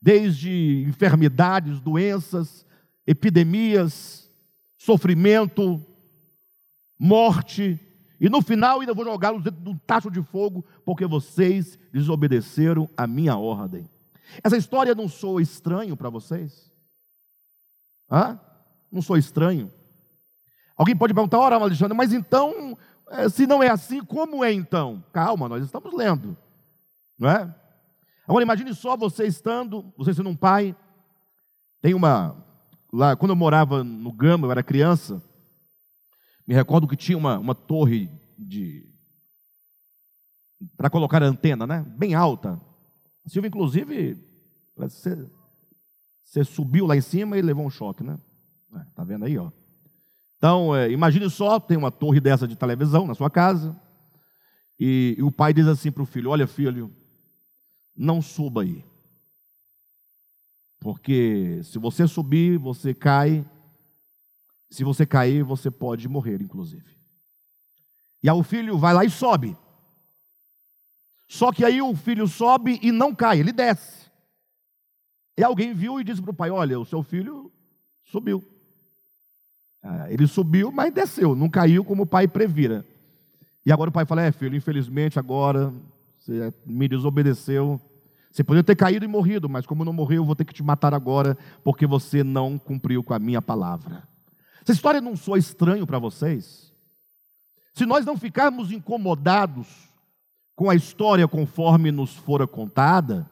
[0.00, 2.66] desde enfermidades, doenças,
[3.06, 4.30] epidemias,
[4.78, 5.84] sofrimento,
[6.98, 7.78] morte,
[8.20, 12.88] e no final ainda vou jogá-los dentro de um tacho de fogo, porque vocês desobedeceram
[12.94, 13.88] a minha ordem.
[14.44, 16.70] Essa história não soa estranho para vocês?
[18.10, 18.38] Hã?
[18.92, 19.72] Não sou estranho?
[20.76, 22.76] Alguém pode perguntar, ora, Alexandre, mas então,
[23.10, 25.02] eh, se não é assim, como é então?
[25.12, 26.36] Calma, nós estamos lendo,
[27.20, 27.54] não é?
[28.26, 30.74] Agora imagine só você estando, você sendo um pai,
[31.82, 32.42] tem uma,
[32.90, 35.22] lá, quando eu morava no Gama, eu era criança,
[36.46, 38.88] me recordo que tinha uma, uma torre de
[40.76, 41.86] para colocar a antena, né?
[41.96, 42.60] Bem alta.
[43.24, 44.18] A Silvia, inclusive,
[44.76, 45.26] você,
[46.22, 48.18] você subiu lá em cima e levou um choque, né?
[48.74, 49.50] É, tá vendo aí, ó.
[50.36, 53.74] Então, é, imagine só, tem uma torre dessa de televisão na sua casa,
[54.78, 56.94] e, e o pai diz assim para o filho: Olha, filho,
[57.96, 58.84] não suba aí.
[60.80, 63.44] Porque se você subir, você cai.
[64.70, 66.96] Se você cair, você pode morrer, inclusive.
[68.22, 69.56] E aí o filho vai lá e sobe.
[71.28, 74.10] Só que aí o filho sobe e não cai, ele desce.
[75.36, 77.52] E alguém viu e disse para o pai: Olha, o seu filho
[78.04, 78.44] subiu.
[79.82, 82.84] Ah, ele subiu, mas desceu, não caiu como o pai previra.
[83.64, 85.72] E agora o pai fala: É, filho, infelizmente agora
[86.20, 87.80] você me desobedeceu,
[88.30, 90.62] você poderia ter caído e morrido, mas como não morreu, eu vou ter que te
[90.62, 94.06] matar agora, porque você não cumpriu com a minha palavra.
[94.62, 96.72] Essa história não soa estranho para vocês?
[97.74, 99.88] Se nós não ficarmos incomodados
[100.54, 103.28] com a história conforme nos fora contada,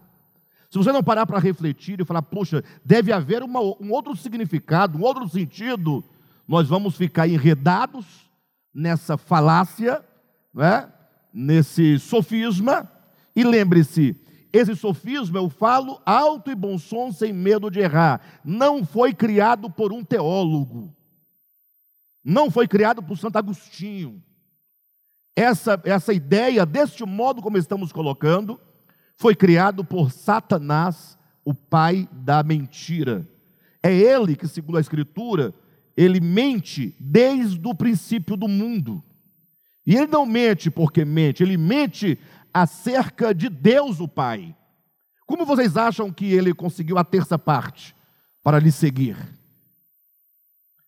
[0.70, 4.98] Se você não parar para refletir e falar, poxa, deve haver uma, um outro significado,
[4.98, 6.04] um outro sentido,
[6.46, 8.30] nós vamos ficar enredados
[8.74, 10.04] nessa falácia,
[10.52, 10.92] né?
[11.38, 12.90] Nesse sofisma.
[13.34, 14.16] E lembre-se,
[14.52, 18.20] esse sofisma eu falo alto e bom som, sem medo de errar.
[18.44, 20.92] Não foi criado por um teólogo.
[22.24, 24.20] Não foi criado por Santo Agostinho.
[25.36, 28.60] Essa, essa ideia, deste modo como estamos colocando,
[29.16, 33.28] foi criado por Satanás, o pai da mentira.
[33.80, 35.54] É ele que, segundo a Escritura,
[35.96, 39.02] ele mente desde o princípio do mundo.
[39.88, 42.18] E ele não mente porque mente, ele mente
[42.52, 44.54] acerca de Deus, o Pai.
[45.26, 47.96] Como vocês acham que ele conseguiu a terça parte
[48.42, 49.16] para lhe seguir?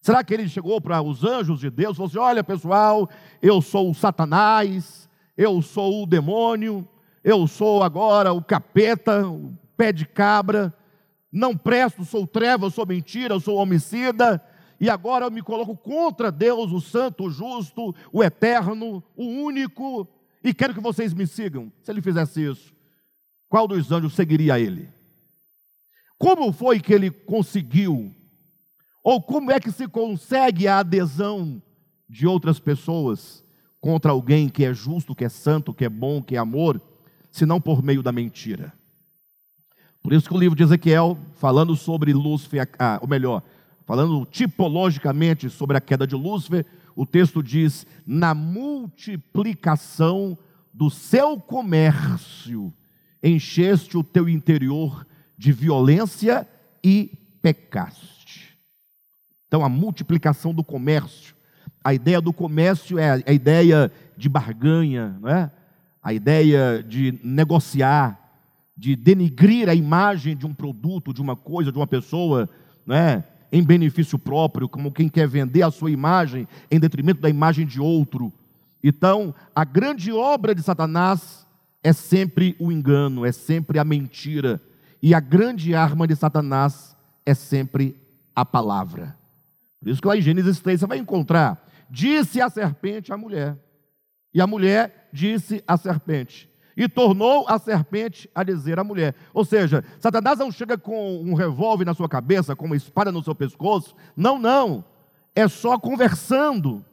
[0.03, 3.09] Será que ele chegou para os anjos de Deus e falou assim: Olha, pessoal,
[3.41, 6.87] eu sou o Satanás, eu sou o demônio,
[7.25, 10.75] eu sou agora o capeta, o pé de cabra,
[11.33, 14.43] não presto, sou treva, sou mentira, sou homicida,
[14.81, 20.09] e agora eu me coloco contra Deus, o santo, o justo, o eterno, o único,
[20.43, 21.71] e quero que vocês me sigam.
[21.83, 22.73] Se ele fizesse isso,
[23.49, 24.89] qual dos anjos seguiria ele?
[26.19, 28.15] Como foi que ele conseguiu?
[29.05, 31.63] Ou como é que se consegue a adesão
[32.09, 33.45] de outras pessoas
[33.81, 36.81] contra alguém que é justo, que é santo, que é bom, que é amor?
[37.31, 38.73] senão por meio da mentira.
[40.03, 43.43] Por isso que o livro de Ezequiel, falando sobre Lúcifer, ah, ou melhor,
[43.91, 50.39] falando tipologicamente sobre a queda de Lúcifer, o texto diz: na multiplicação
[50.73, 52.73] do seu comércio,
[53.21, 55.05] encheste o teu interior
[55.37, 56.47] de violência
[56.85, 58.57] e pecaste.
[59.49, 61.35] Então, a multiplicação do comércio,
[61.83, 65.51] a ideia do comércio é a ideia de barganha, não é?
[66.01, 68.39] a ideia de negociar,
[68.77, 72.49] de denigrir a imagem de um produto, de uma coisa, de uma pessoa,
[72.87, 77.67] né, em benefício próprio, como quem quer vender a sua imagem em detrimento da imagem
[77.67, 78.33] de outro.
[78.83, 81.47] Então, a grande obra de Satanás
[81.83, 84.61] é sempre o engano, é sempre a mentira.
[85.03, 87.97] E a grande arma de Satanás é sempre
[88.35, 89.17] a palavra.
[89.81, 93.57] Por isso que lá em Gênesis 3 você vai encontrar: disse a serpente à mulher.
[94.33, 96.50] E a mulher disse à serpente.
[96.77, 99.15] E tornou a serpente a dizer à mulher.
[99.35, 103.23] Ou seja, Satanás não chega com um revólver na sua cabeça, com uma espada no
[103.23, 103.95] seu pescoço.
[104.17, 104.85] Não, não.
[105.35, 106.85] É só conversando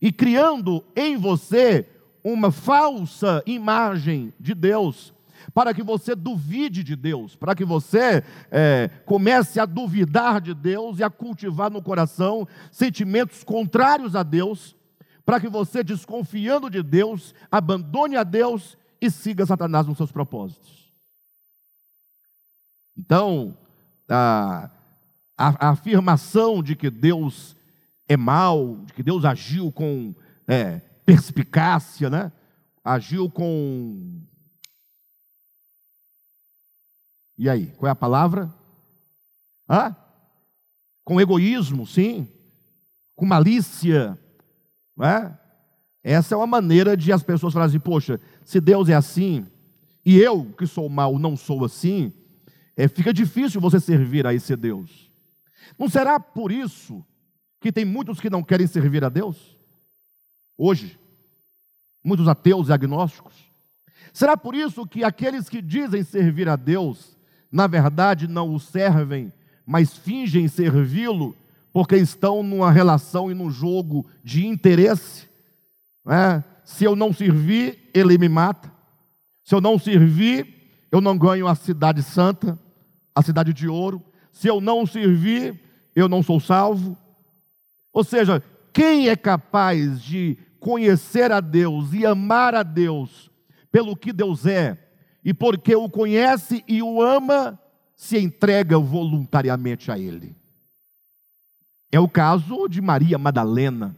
[0.00, 1.86] e criando em você
[2.22, 5.14] uma falsa imagem de Deus,
[5.54, 10.98] para que você duvide de Deus, para que você é, comece a duvidar de Deus
[10.98, 14.76] e a cultivar no coração sentimentos contrários a Deus,
[15.24, 20.92] para que você, desconfiando de Deus, abandone a Deus e siga Satanás nos seus propósitos.
[22.96, 23.56] Então,
[24.08, 24.70] a,
[25.36, 27.56] a, a afirmação de que Deus
[28.08, 30.14] é mal, de que Deus agiu com
[30.46, 32.32] é, perspicácia, né?
[32.88, 34.20] agiu com.
[37.36, 38.52] E aí, qual é a palavra?
[39.68, 39.94] Hã?
[41.04, 42.28] Com egoísmo, sim.
[43.14, 44.18] Com malícia,
[44.96, 45.38] não é?
[46.10, 49.44] Essa é uma maneira de as pessoas falarem assim: poxa, se Deus é assim,
[50.06, 52.14] e eu que sou mal não sou assim,
[52.74, 55.12] é, fica difícil você servir a esse Deus.
[55.78, 57.04] Não será por isso
[57.60, 59.54] que tem muitos que não querem servir a Deus?
[60.56, 60.98] Hoje,
[62.02, 63.34] muitos ateus e agnósticos.
[64.10, 67.18] Será por isso que aqueles que dizem servir a Deus,
[67.52, 69.30] na verdade não o servem,
[69.66, 71.36] mas fingem servi-lo
[71.70, 75.27] porque estão numa relação e num jogo de interesse.
[76.04, 76.44] Né?
[76.64, 78.72] Se eu não servir, ele me mata.
[79.44, 82.58] Se eu não servir, eu não ganho a cidade santa,
[83.14, 84.02] a cidade de ouro.
[84.32, 85.60] Se eu não servir,
[85.94, 86.96] eu não sou salvo.
[87.92, 93.30] Ou seja, quem é capaz de conhecer a Deus e amar a Deus
[93.70, 94.78] pelo que Deus é,
[95.24, 97.58] e porque o conhece e o ama,
[97.94, 100.36] se entrega voluntariamente a Ele.
[101.90, 103.96] É o caso de Maria Madalena.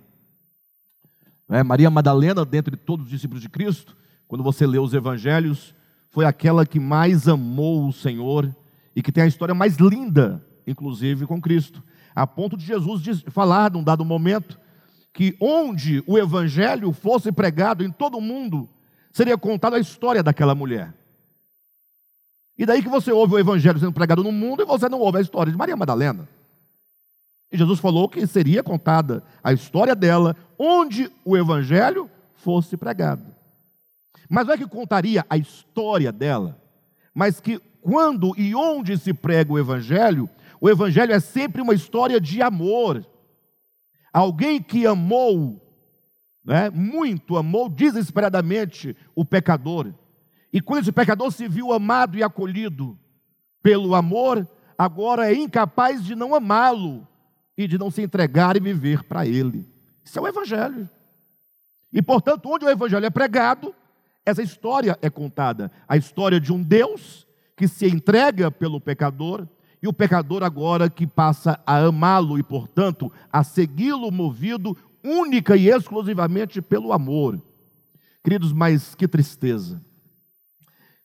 [1.51, 3.97] É, Maria Madalena, dentre todos os discípulos de Cristo,
[4.29, 5.75] quando você lê os evangelhos,
[6.09, 8.55] foi aquela que mais amou o Senhor
[8.95, 11.83] e que tem a história mais linda, inclusive com Cristo,
[12.15, 14.59] a ponto de Jesus falar, num dado momento,
[15.13, 18.69] que onde o evangelho fosse pregado em todo o mundo,
[19.11, 20.95] seria contada a história daquela mulher.
[22.57, 25.19] E daí que você ouve o evangelho sendo pregado no mundo e você não ouve
[25.19, 26.29] a história de Maria Madalena.
[27.53, 33.25] E Jesus falou que seria contada a história dela onde o evangelho fosse pregado.
[34.29, 36.61] Mas não é que contaria a história dela,
[37.13, 40.29] mas que quando e onde se prega o Evangelho,
[40.61, 43.05] o Evangelho é sempre uma história de amor.
[44.13, 45.61] Alguém que amou,
[46.45, 49.93] né, muito, amou desesperadamente o pecador.
[50.53, 52.99] E quando esse pecador se viu amado e acolhido
[53.63, 54.47] pelo amor,
[54.77, 57.07] agora é incapaz de não amá-lo
[57.65, 59.69] e de não se entregar e viver para ele.
[60.05, 60.89] Isso é o Evangelho.
[61.93, 63.75] E, portanto, onde o Evangelho é pregado,
[64.25, 65.71] essa história é contada.
[65.89, 69.47] A história de um Deus que se entrega pelo pecador
[69.83, 75.69] e o pecador agora que passa a amá-lo e, portanto, a segui-lo movido única e
[75.69, 77.43] exclusivamente pelo amor.
[78.23, 79.83] Queridos, mas que tristeza.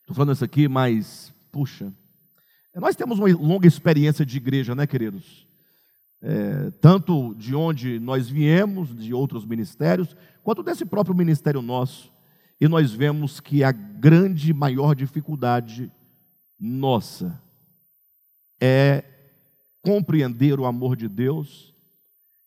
[0.01, 1.91] Estou falando isso aqui, mas, puxa,
[2.75, 5.45] nós temos uma longa experiência de igreja, né, queridos?
[6.27, 12.11] É, tanto de onde nós viemos, de outros ministérios, quanto desse próprio ministério nosso.
[12.59, 15.91] E nós vemos que a grande, maior dificuldade
[16.59, 17.39] nossa
[18.59, 19.03] é
[19.83, 21.75] compreender o amor de Deus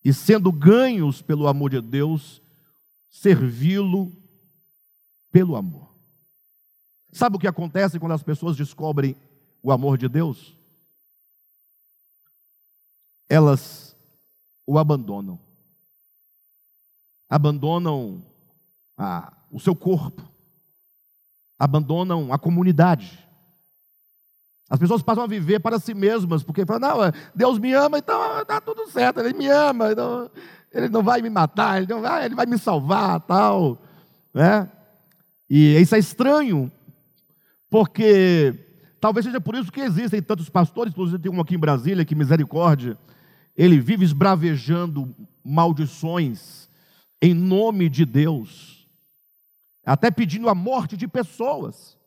[0.05, 2.43] e, sendo ganhos pelo amor de Deus,
[3.09, 4.11] servi-lo
[5.31, 5.95] pelo amor.
[7.12, 9.14] Sabe o que acontece quando as pessoas descobrem
[9.62, 10.58] o amor de Deus,
[13.29, 13.97] elas
[14.66, 15.39] o abandonam.
[17.29, 18.22] Abandonam
[18.97, 20.22] a, o seu corpo,
[21.59, 23.26] abandonam a comunidade.
[24.70, 28.41] As pessoas passam a viver para si mesmas, porque falam, não, Deus me ama, então
[28.41, 30.31] está tudo certo, Ele me ama, então,
[30.72, 33.79] Ele não vai me matar, ele, não vai, ele vai me salvar, tal.
[34.33, 34.70] Né?
[35.49, 36.70] E isso é estranho,
[37.70, 38.68] porque
[39.01, 42.14] Talvez seja por isso que existem tantos pastores, inclusive tem um aqui em Brasília, que
[42.14, 42.99] misericórdia,
[43.59, 45.13] ele vive esbravejando
[45.45, 46.71] maldições
[47.21, 48.89] em nome de Deus,
[49.85, 51.99] até pedindo a morte de pessoas,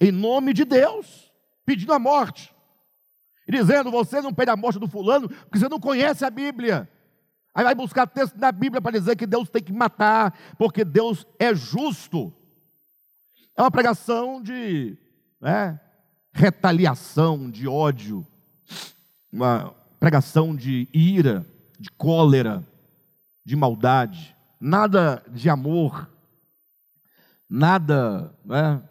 [0.00, 1.32] em nome de Deus,
[1.64, 2.52] pedindo a morte,
[3.46, 6.90] e dizendo: você não pede a morte do fulano, porque você não conhece a Bíblia.
[7.54, 11.24] Aí vai buscar texto na Bíblia para dizer que Deus tem que matar, porque Deus
[11.38, 12.32] é justo.
[13.56, 14.98] É uma pregação de
[15.40, 15.80] né,
[16.32, 18.26] retaliação, de ódio,
[19.32, 21.44] uma pregação de ira,
[21.78, 22.66] de cólera,
[23.44, 26.08] de maldade, nada de amor,
[27.48, 28.82] nada né,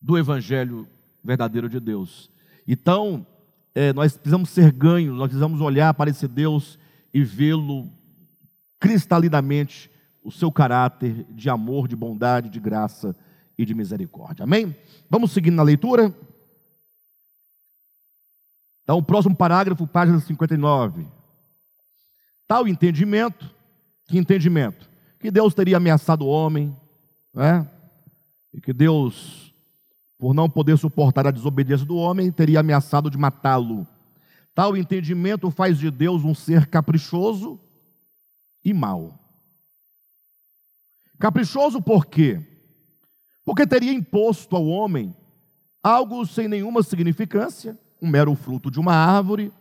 [0.00, 0.86] do Evangelho
[1.22, 2.30] verdadeiro de Deus.
[2.66, 3.26] Então,
[3.74, 6.78] é, nós precisamos ser ganhos, nós precisamos olhar para esse Deus
[7.12, 7.90] e vê-lo
[8.78, 9.90] cristalinamente,
[10.22, 13.14] o seu caráter de amor, de bondade, de graça
[13.58, 14.44] e de misericórdia.
[14.44, 14.74] Amém?
[15.08, 16.14] Vamos seguindo na leitura.
[18.84, 21.06] Então, o próximo parágrafo, página 59.
[22.46, 23.50] Tal entendimento,
[24.06, 24.88] que entendimento?
[25.18, 26.76] Que Deus teria ameaçado o homem,
[27.32, 27.68] né?
[28.52, 29.52] e que Deus,
[30.18, 33.86] por não poder suportar a desobediência do homem, teria ameaçado de matá-lo.
[34.54, 37.58] Tal entendimento faz de Deus um ser caprichoso
[38.62, 39.18] e mau.
[41.18, 42.40] Caprichoso por quê?
[43.44, 45.16] Porque teria imposto ao homem
[45.82, 49.52] algo sem nenhuma significância, um mero fruto de uma árvore,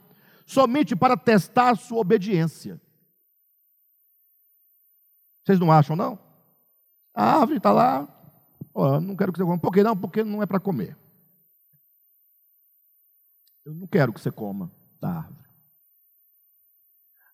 [0.46, 2.80] somente para testar sua obediência.
[5.44, 6.20] Vocês não acham, não?
[7.14, 8.08] A árvore está lá,
[8.74, 9.58] oh, não quero que você coma.
[9.58, 9.96] Por que não?
[9.96, 10.98] Porque não é para comer.
[13.66, 15.44] Eu não quero que você coma da árvore.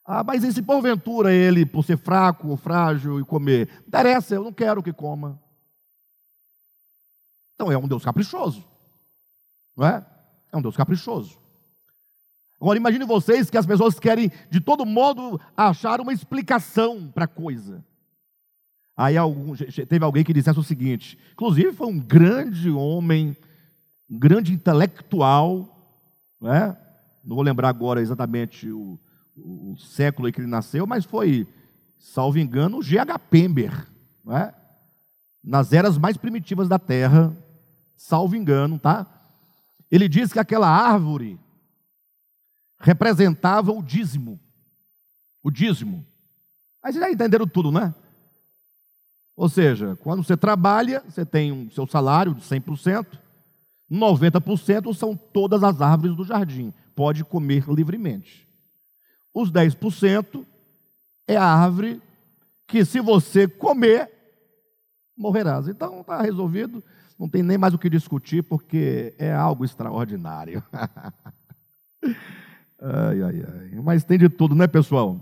[0.06, 3.70] Ah, mas e se porventura ele, por ser fraco ou frágil e comer?
[3.88, 5.40] Interessa, eu não quero que coma.
[7.54, 8.68] Então é um Deus caprichoso.
[9.76, 10.19] Não é?
[10.52, 11.38] É um Deus caprichoso.
[12.60, 17.28] Agora imagine vocês que as pessoas querem de todo modo achar uma explicação para a
[17.28, 17.86] coisa.
[18.98, 23.36] Aí algum, teve alguém que dissesse o seguinte, inclusive foi um grande homem,
[24.10, 26.04] um grande intelectual,
[26.42, 26.76] né?
[27.24, 29.00] não vou lembrar agora exatamente o,
[29.38, 31.48] o, século em que ele nasceu, mas foi,
[31.98, 33.18] salvo engano, G.H.
[33.20, 33.88] Pember,
[34.26, 34.54] né?
[35.42, 37.34] nas eras mais primitivas da Terra,
[37.96, 39.19] salvo engano, tá?
[39.92, 41.40] Ele diz que aquela árvore
[42.80, 44.40] representava o dízimo.
[45.44, 46.06] O dízimo.
[46.82, 47.94] Vocês já entenderam tudo, né?
[49.36, 53.18] Ou seja, quando você trabalha, você tem o um, seu salário de 100%,
[53.90, 56.74] 90% são todas as árvores do jardim.
[56.96, 58.48] Pode comer livremente.
[59.34, 60.46] Os 10%
[61.28, 62.02] é a árvore
[62.68, 64.12] que, se você comer,
[65.18, 65.68] morrerás.
[65.68, 66.84] Então está resolvido
[67.20, 70.64] não tem nem mais o que discutir, porque é algo extraordinário.
[72.82, 73.82] ai, ai, ai.
[73.84, 75.20] Mas tem de tudo, né, pessoal?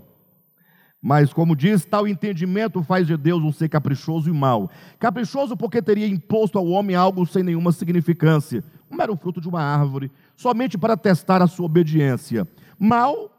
[1.02, 4.70] Mas, como diz, tal entendimento faz de Deus um ser caprichoso e mau.
[4.98, 9.62] Caprichoso porque teria imposto ao homem algo sem nenhuma significância, um mero fruto de uma
[9.62, 12.46] árvore, somente para testar a sua obediência.
[12.78, 13.30] Mal,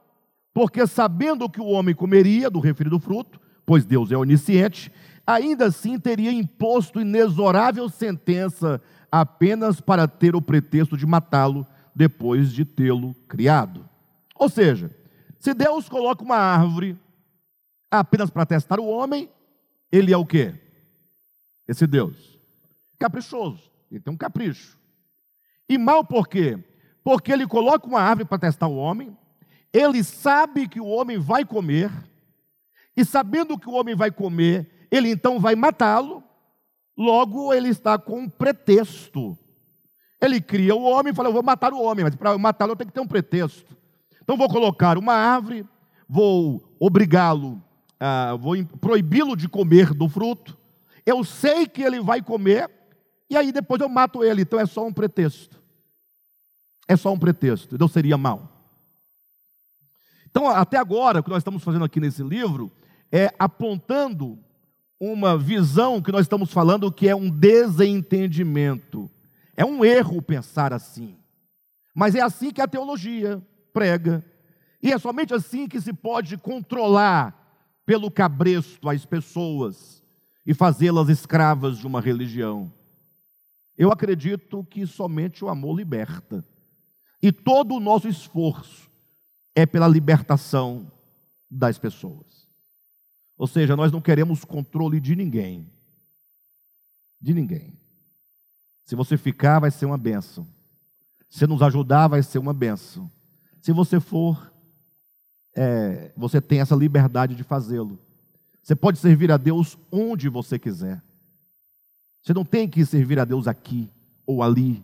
[0.53, 4.91] porque sabendo que o homem comeria do referido fruto, pois Deus é onisciente,
[5.30, 12.65] ainda assim teria imposto inexorável sentença apenas para ter o pretexto de matá-lo depois de
[12.65, 13.88] tê-lo criado.
[14.36, 14.89] Ou seja,
[15.38, 16.97] se Deus coloca uma árvore
[17.91, 19.30] apenas para testar o homem,
[19.91, 20.55] ele é o quê?
[21.67, 22.39] Esse Deus.
[22.97, 23.69] Caprichoso.
[23.91, 24.80] Ele tem um capricho.
[25.67, 26.57] E mal por quê?
[27.03, 29.15] Porque ele coloca uma árvore para testar o homem,
[29.71, 31.91] ele sabe que o homem vai comer,
[32.97, 36.23] e sabendo que o homem vai comer, ele então vai matá-lo,
[36.97, 39.37] logo ele está com um pretexto.
[40.21, 42.75] Ele cria o homem e fala: Eu vou matar o homem, mas para matá-lo eu
[42.75, 43.77] tenho que ter um pretexto.
[44.21, 45.65] Então vou colocar uma árvore,
[46.07, 47.61] vou obrigá-lo
[48.39, 50.57] vou proibi-lo de comer do fruto,
[51.05, 52.69] eu sei que ele vai comer,
[53.29, 55.59] e aí depois eu mato ele, então é só um pretexto.
[56.87, 58.49] É só um pretexto, então seria mal.
[60.27, 62.71] Então, até agora, o que nós estamos fazendo aqui nesse livro
[63.11, 64.39] é apontando
[65.00, 69.10] uma visão que nós estamos falando que é um desentendimento.
[69.56, 71.16] É um erro pensar assim.
[71.95, 73.41] Mas é assim que a teologia
[73.72, 74.24] prega.
[74.82, 77.36] E é somente assim que se pode controlar
[77.86, 80.04] pelo cabresto as pessoas
[80.45, 82.72] e fazê-las escravas de uma religião.
[83.78, 86.43] Eu acredito que somente o amor liberta.
[87.22, 88.89] E todo o nosso esforço
[89.56, 90.91] é pela libertação
[91.50, 92.49] das pessoas.
[93.39, 95.65] Ou seja, nós não queremos controle de ninguém.
[97.21, 97.73] De ninguém.
[98.83, 100.45] Se você ficar, vai ser uma benção.
[101.29, 103.09] Se nos ajudar, vai ser uma benção.
[103.61, 104.51] Se você for,
[105.55, 107.97] é, você tem essa liberdade de fazê-lo.
[108.61, 111.01] Você pode servir a Deus onde você quiser.
[112.21, 113.89] Você não tem que servir a Deus aqui,
[114.25, 114.83] ou ali,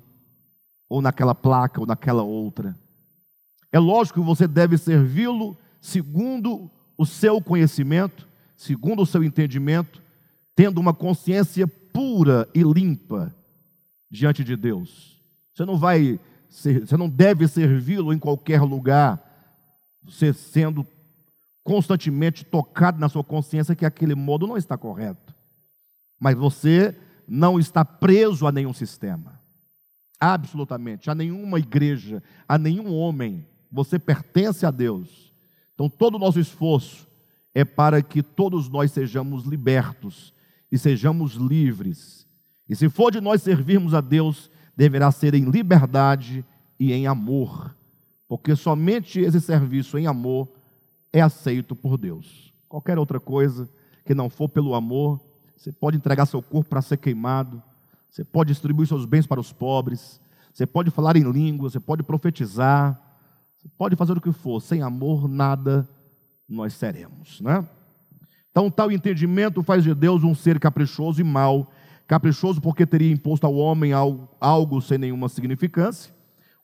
[0.87, 2.73] ou naquela placa, ou naquela outra.
[3.69, 8.25] É lógico que você deve servi-lo segundo o seu conhecimento,
[8.55, 10.01] segundo o seu entendimento,
[10.55, 13.33] tendo uma consciência pura e limpa
[14.09, 15.21] diante de Deus.
[15.53, 19.21] Você não vai, você não deve servi-lo em qualquer lugar,
[20.03, 20.85] você sendo
[21.63, 25.33] constantemente tocado na sua consciência que aquele modo não está correto.
[26.19, 26.95] Mas você
[27.27, 29.41] não está preso a nenhum sistema.
[30.19, 33.45] Absolutamente, a nenhuma igreja, a nenhum homem.
[33.71, 35.33] Você pertence a Deus.
[35.73, 37.07] Então todo o nosso esforço
[37.55, 40.31] é para que todos nós sejamos libertos
[40.71, 42.27] e sejamos livres.
[42.69, 46.45] E se for de nós servirmos a Deus, deverá ser em liberdade
[46.79, 47.73] e em amor
[48.27, 50.47] porque somente esse serviço em amor
[51.13, 52.53] é aceito por Deus.
[52.67, 53.69] Qualquer outra coisa
[54.03, 55.19] que não for pelo amor,
[55.55, 57.61] você pode entregar seu corpo para ser queimado,
[58.09, 60.19] você pode distribuir seus bens para os pobres,
[60.53, 62.99] você pode falar em língua, você pode profetizar,
[63.55, 65.87] você pode fazer o que for, sem amor nada
[66.47, 67.65] nós seremos, né?
[68.51, 71.69] Então, tal entendimento faz de Deus um ser caprichoso e mau,
[72.07, 76.13] caprichoso porque teria imposto ao homem algo sem nenhuma significância,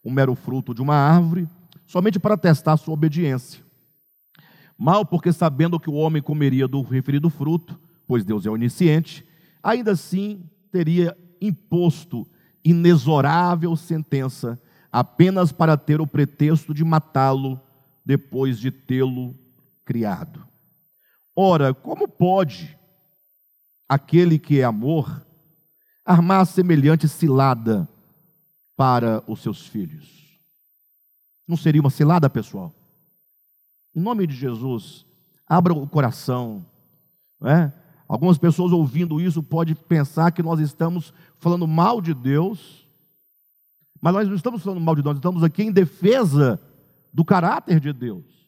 [0.04, 1.50] um mero fruto de uma árvore,
[1.86, 3.62] somente para testar sua obediência.
[4.78, 7.78] Mal, porque sabendo que o homem comeria do referido fruto,
[8.08, 9.26] pois Deus é onisciente,
[9.62, 12.26] ainda assim teria imposto
[12.64, 14.58] inexorável sentença,
[14.92, 17.60] apenas para ter o pretexto de matá-lo
[18.06, 19.36] depois de tê-lo
[19.92, 20.48] criado.
[21.36, 22.80] Ora, como pode
[23.90, 25.22] aquele que é amor
[26.06, 27.90] armar semelhante cilada
[28.78, 30.40] para os seus filhos.
[31.46, 32.74] Não seria uma cilada, pessoal?
[33.94, 35.06] Em nome de Jesus,
[35.46, 36.66] abra o coração.
[37.44, 37.70] É?
[38.08, 42.90] Algumas pessoas ouvindo isso podem pensar que nós estamos falando mal de Deus,
[44.02, 46.62] mas nós não estamos falando mal de Deus, nós estamos aqui em defesa
[47.14, 48.41] do caráter de Deus.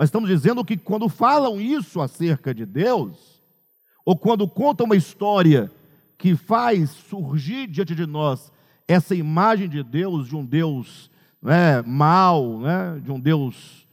[0.00, 3.18] Nós estamos dizendo que quando falam isso acerca de Deus,
[4.02, 5.70] ou quando contam uma história
[6.16, 8.50] que faz surgir diante de nós
[8.88, 11.10] essa imagem de Deus, de um Deus
[11.42, 13.86] né, mal, né, de um Deus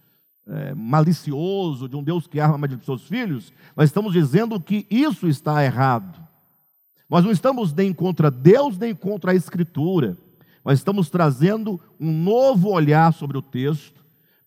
[0.47, 5.28] é, malicioso, de um Deus que arma de seus filhos, nós estamos dizendo que isso
[5.28, 6.26] está errado.
[7.10, 10.18] Nós não estamos nem contra Deus, nem contra a Escritura.
[10.64, 13.96] Nós estamos trazendo um novo olhar sobre o texto,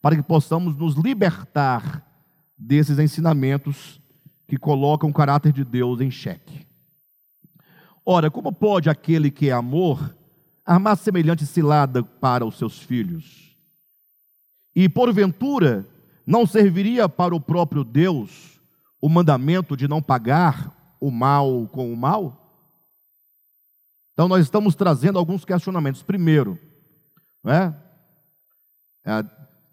[0.00, 2.06] para que possamos nos libertar
[2.56, 4.00] desses ensinamentos
[4.46, 6.66] que colocam o caráter de Deus em xeque.
[8.04, 10.14] Ora, como pode aquele que é amor
[10.64, 13.56] armar semelhante cilada para os seus filhos.
[14.74, 15.86] E porventura
[16.26, 18.60] não serviria para o próprio Deus
[19.00, 22.36] o mandamento de não pagar o mal com o mal?
[24.12, 26.02] Então, nós estamos trazendo alguns questionamentos.
[26.02, 26.58] Primeiro,
[27.42, 27.74] né?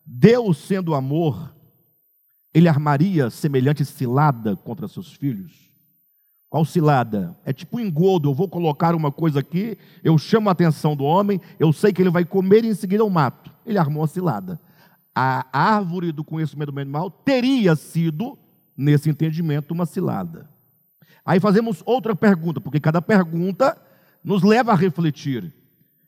[0.10, 1.54] Deus, sendo amor,
[2.54, 5.68] ele armaria semelhante cilada contra seus filhos?
[6.50, 7.38] Qual cilada?
[7.44, 11.04] É tipo um engodo, eu vou colocar uma coisa aqui, eu chamo a atenção do
[11.04, 13.54] homem, eu sei que ele vai comer e em seguida eu mato.
[13.66, 14.58] Ele armou a cilada.
[15.14, 18.40] A árvore do conhecimento do bem e do mal teria sido,
[18.78, 20.50] nesse entendimento, uma cilada.
[21.26, 23.78] Aí fazemos outra pergunta, porque cada pergunta
[24.24, 25.54] nos leva a refletir.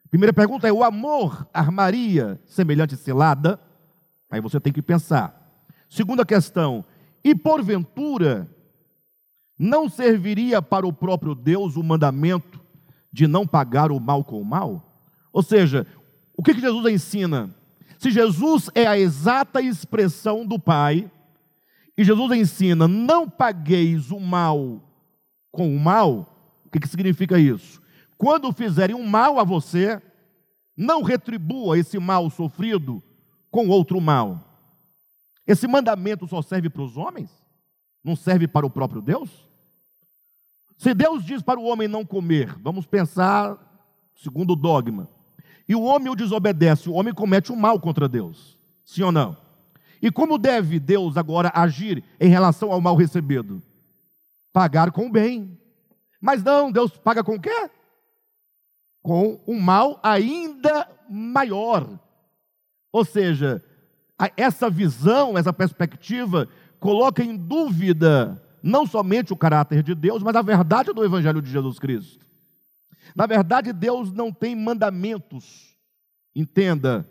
[0.09, 3.59] Primeira pergunta é: o amor armaria semelhante cilada?
[4.29, 5.35] Aí você tem que pensar.
[5.89, 6.85] Segunda questão:
[7.23, 8.49] e porventura
[9.57, 12.61] não serviria para o próprio Deus o mandamento
[13.11, 14.85] de não pagar o mal com o mal?
[15.33, 15.85] Ou seja,
[16.35, 17.53] o que, Jesus ensina?
[17.97, 21.11] Se Jesus é a exata expressão do Pai,
[21.97, 24.81] e Jesus ensina: não pagueis o mal
[25.51, 27.81] com o mal, o que significa isso?
[28.17, 30.01] Quando fizerem um mal a você,
[30.77, 33.03] não retribua esse mal sofrido
[33.49, 34.43] com outro mal.
[35.45, 37.29] Esse mandamento só serve para os homens?
[38.03, 39.29] Não serve para o próprio Deus?
[40.77, 43.57] Se Deus diz para o homem não comer, vamos pensar
[44.15, 45.09] segundo o dogma,
[45.67, 48.57] e o homem o desobedece, o homem comete um mal contra Deus.
[48.83, 49.37] Sim ou não?
[50.01, 53.61] E como deve Deus agora agir em relação ao mal recebido?
[54.51, 55.57] Pagar com o bem.
[56.21, 57.69] Mas não, Deus paga com o quê?
[59.01, 61.99] com um mal ainda maior.
[62.91, 63.63] Ou seja,
[64.35, 66.47] essa visão, essa perspectiva,
[66.79, 71.49] coloca em dúvida não somente o caráter de Deus, mas a verdade do Evangelho de
[71.49, 72.25] Jesus Cristo.
[73.15, 75.75] Na verdade, Deus não tem mandamentos.
[76.35, 77.07] Entenda,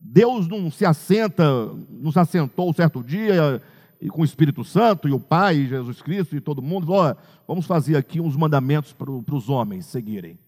[0.00, 1.44] Deus não se assenta,
[1.90, 3.62] não se assentou certo dia
[4.00, 6.86] e com o Espírito Santo e o Pai, Jesus Cristo e todo mundo,
[7.46, 10.38] vamos fazer aqui uns mandamentos para os homens seguirem.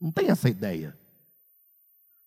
[0.00, 0.96] Não tem essa ideia.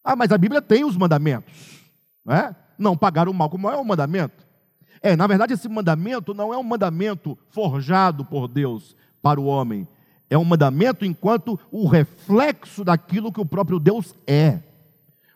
[0.07, 1.83] Ah, mas a Bíblia tem os mandamentos.
[2.23, 2.55] Não, é?
[2.79, 4.47] não pagar o mal como é um mandamento.
[5.01, 9.85] É, na verdade, esse mandamento não é um mandamento forjado por Deus para o homem.
[10.29, 14.61] É um mandamento enquanto o reflexo daquilo que o próprio Deus é.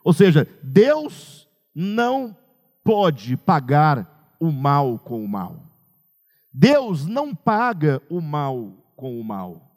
[0.06, 2.34] Ou seja, Deus não
[2.82, 5.66] pode pagar o mal com o mal.
[6.54, 9.70] Deus não paga o mal com o mal.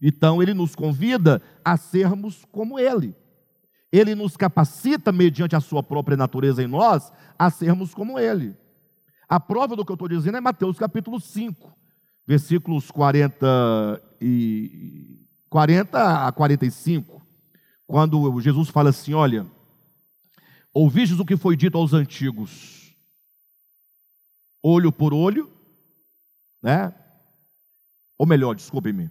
[0.00, 3.16] Então, ele nos convida a sermos como ele.
[3.90, 8.56] Ele nos capacita, mediante a sua própria natureza em nós, a sermos como ele.
[9.28, 11.76] A prova do que eu estou dizendo é Mateus capítulo 5,
[12.26, 17.26] versículos 40, e, 40 a 45,
[17.86, 19.46] quando Jesus fala assim: Olha,
[20.72, 22.94] ouvistes o que foi dito aos antigos,
[24.62, 25.50] olho por olho,
[26.62, 26.92] né?
[28.18, 29.10] Ou melhor, desculpe-me,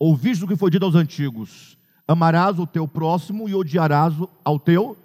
[0.00, 1.76] Ouviste o que foi dito aos antigos:
[2.10, 4.96] amarás o teu próximo e odiarás ao teu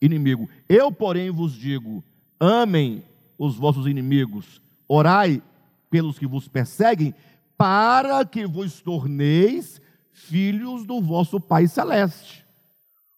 [0.00, 0.48] inimigo.
[0.68, 2.02] Eu, porém, vos digo:
[2.40, 3.04] amem
[3.38, 5.42] os vossos inimigos, orai
[5.90, 7.14] pelos que vos perseguem,
[7.56, 9.80] para que vos torneis
[10.12, 12.44] filhos do vosso Pai Celeste.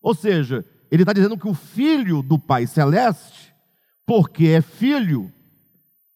[0.02, 3.54] Ou seja, ele está dizendo que o filho do Pai Celeste,
[4.04, 5.32] porque é filho,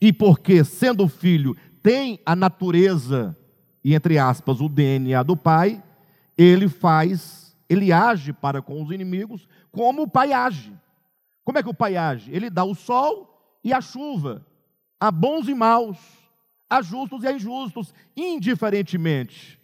[0.01, 3.37] e porque, sendo filho, tem a natureza
[3.85, 5.83] e entre aspas, o DNA do pai,
[6.37, 10.73] ele faz, ele age para com os inimigos como o pai age.
[11.45, 12.31] Como é que o pai age?
[12.33, 14.45] Ele dá o sol e a chuva,
[14.99, 15.99] a bons e maus,
[16.69, 19.61] a justos e a injustos, indiferentemente.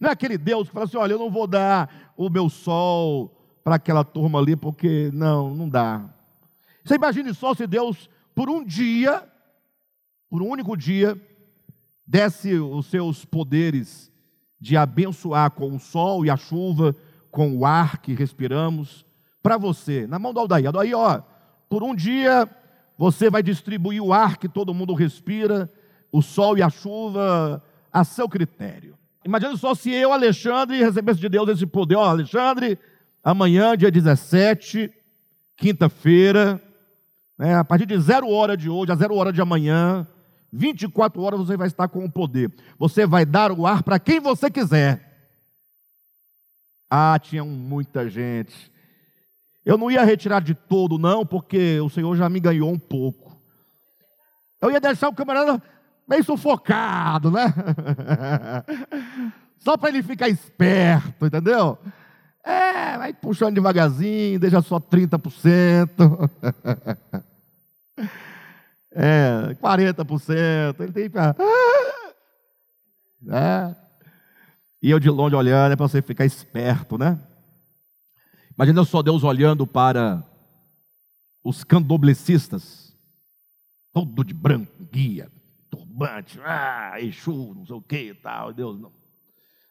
[0.00, 3.38] Não é aquele Deus que fala assim: olha, eu não vou dar o meu sol
[3.62, 6.04] para aquela turma ali, porque não, não dá.
[6.84, 9.22] Você imagine só se Deus, por um dia,
[10.28, 11.20] por um único dia,
[12.04, 14.11] desse os seus poderes
[14.62, 16.94] de abençoar com o sol e a chuva,
[17.32, 19.04] com o ar que respiramos,
[19.42, 20.68] para você, na mão do Aldair.
[20.68, 21.20] Aldair, ó,
[21.68, 22.48] por um dia
[22.96, 25.68] você vai distribuir o ar que todo mundo respira,
[26.12, 27.60] o sol e a chuva,
[27.92, 28.96] a seu critério.
[29.24, 31.96] Imagine só se eu, Alexandre, recebesse de Deus esse poder.
[31.96, 32.78] Ó, Alexandre,
[33.24, 34.92] amanhã, dia 17,
[35.56, 36.62] quinta-feira,
[37.36, 40.06] né, a partir de zero hora de hoje, a zero hora de amanhã,
[40.52, 42.52] 24 horas você vai estar com o poder.
[42.78, 45.10] Você vai dar o ar para quem você quiser.
[46.90, 48.70] Ah, tinha muita gente.
[49.64, 53.40] Eu não ia retirar de todo, não, porque o Senhor já me ganhou um pouco.
[54.60, 55.62] Eu ia deixar o camarada
[56.06, 57.54] meio sufocado, né?
[59.58, 61.78] Só para ele ficar esperto, entendeu?
[62.44, 66.28] É, vai puxando devagarzinho, deixa só 30%.
[68.94, 70.80] É, é, 40%.
[70.80, 71.36] Ele tem que ficar.
[73.30, 73.74] É.
[74.82, 77.18] E eu de longe olhando, é para você ficar esperto, né?
[78.56, 80.24] Imagina só Deus olhando para
[81.42, 82.96] os candoblecistas,
[83.92, 85.30] todo de branco, guia,
[85.70, 88.92] turbante, ah, Exu, não sei o que e tal, Deus não.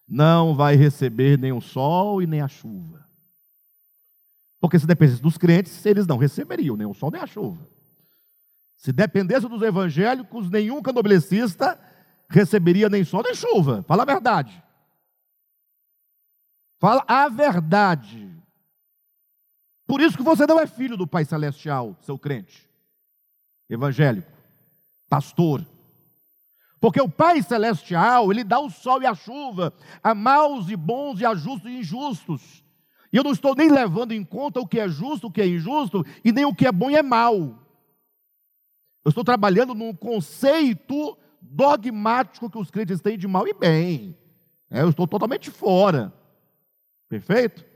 [0.07, 3.05] Não vai receber nem o sol e nem a chuva.
[4.59, 7.67] Porque se dependesse dos crentes, eles não receberiam nem o sol nem a chuva.
[8.82, 11.79] Se dependesse dos evangélicos, nenhum canoblecista
[12.27, 13.86] receberia nem sol nem chuva.
[13.88, 14.63] Fala a verdade.
[16.79, 18.36] Fala a verdade.
[19.86, 22.67] Por isso que você não é filho do Pai Celestial, seu crente,
[23.69, 24.32] evangélico,
[25.07, 25.63] pastor.
[26.79, 29.71] Porque o Pai Celestial, ele dá o sol e a chuva
[30.01, 32.63] a maus e bons e a justos e injustos.
[33.13, 35.45] E eu não estou nem levando em conta o que é justo, o que é
[35.45, 37.61] injusto, e nem o que é bom e é mal.
[39.04, 44.18] Eu estou trabalhando num conceito dogmático que os crentes têm de mal e bem.
[44.70, 46.14] É, eu estou totalmente fora.
[47.10, 47.72] Perfeito?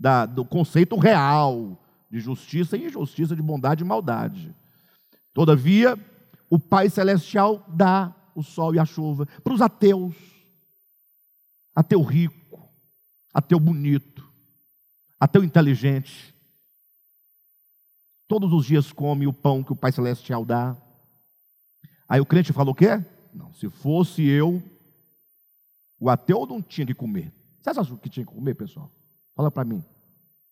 [0.00, 1.78] da, do conceito real
[2.10, 4.56] de justiça e injustiça, de bondade e maldade.
[5.34, 5.96] Todavia,
[6.48, 10.16] o Pai Celestial dá o sol e a chuva para os ateus,
[11.76, 12.66] ateu rico,
[13.32, 14.26] ateu bonito,
[15.20, 16.34] ateu inteligente.
[18.30, 20.76] Todos os dias come o pão que o Pai Celestial dá.
[22.08, 23.04] Aí o crente falou o quê?
[23.34, 24.62] Não, se fosse eu,
[25.98, 27.32] o ateu não tinha que comer.
[27.60, 28.88] Vocês acham que tinha que comer, pessoal?
[29.34, 29.84] Fala para mim.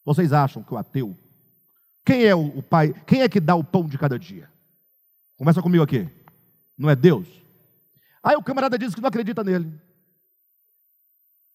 [0.04, 1.16] Vocês acham que o ateu,
[2.04, 4.50] quem é o, pai, quem é que dá o pão de cada dia?
[5.36, 6.08] Começa comigo aqui.
[6.76, 7.28] Não é Deus?
[8.24, 9.72] Aí o camarada diz que não acredita nele.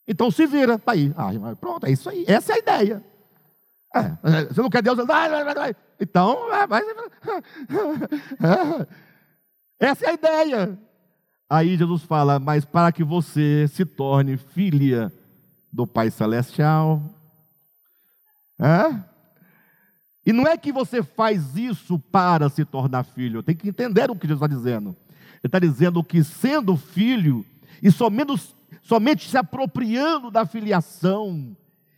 [0.07, 1.13] Então se vira, tá aí.
[1.17, 2.23] Ah, pronto, é isso aí.
[2.25, 3.03] Essa é a ideia.
[3.93, 4.97] É, você não quer Deus?
[4.97, 5.75] Então, é, vai.
[9.79, 10.77] Essa é a ideia.
[11.49, 15.11] Aí Jesus fala: Mas para que você se torne filha
[15.71, 17.01] do Pai Celestial.
[18.59, 19.13] É?
[20.25, 24.15] E não é que você faz isso para se tornar filho, tem que entender o
[24.15, 24.95] que Jesus está dizendo.
[25.19, 27.45] Ele está dizendo que sendo filho,
[27.81, 31.53] e somente, somente se apropriando da filiação,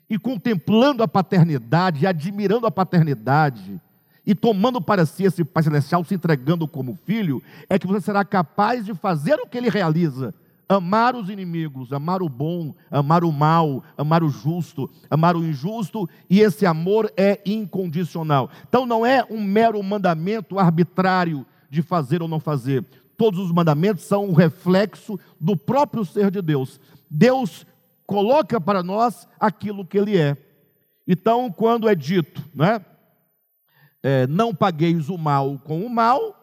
[0.10, 3.82] e contemplando a paternidade, admirando a paternidade,
[4.26, 8.26] e tomando para si esse Pai Celestial, se entregando como filho, é que você será
[8.26, 10.34] capaz de fazer o que ele realiza
[10.68, 16.10] amar os inimigos, amar o bom, amar o mal, amar o justo, amar o injusto,
[16.30, 18.50] e esse amor é incondicional.
[18.68, 22.84] Então não é um mero mandamento arbitrário de fazer ou não fazer.
[23.18, 26.80] Todos os mandamentos são um reflexo do próprio ser de Deus.
[27.10, 27.66] Deus
[28.06, 30.36] coloca para nós aquilo que Ele é.
[31.08, 32.84] Então, quando é dito, né,
[34.06, 36.40] é, não pagueis o mal com o mal,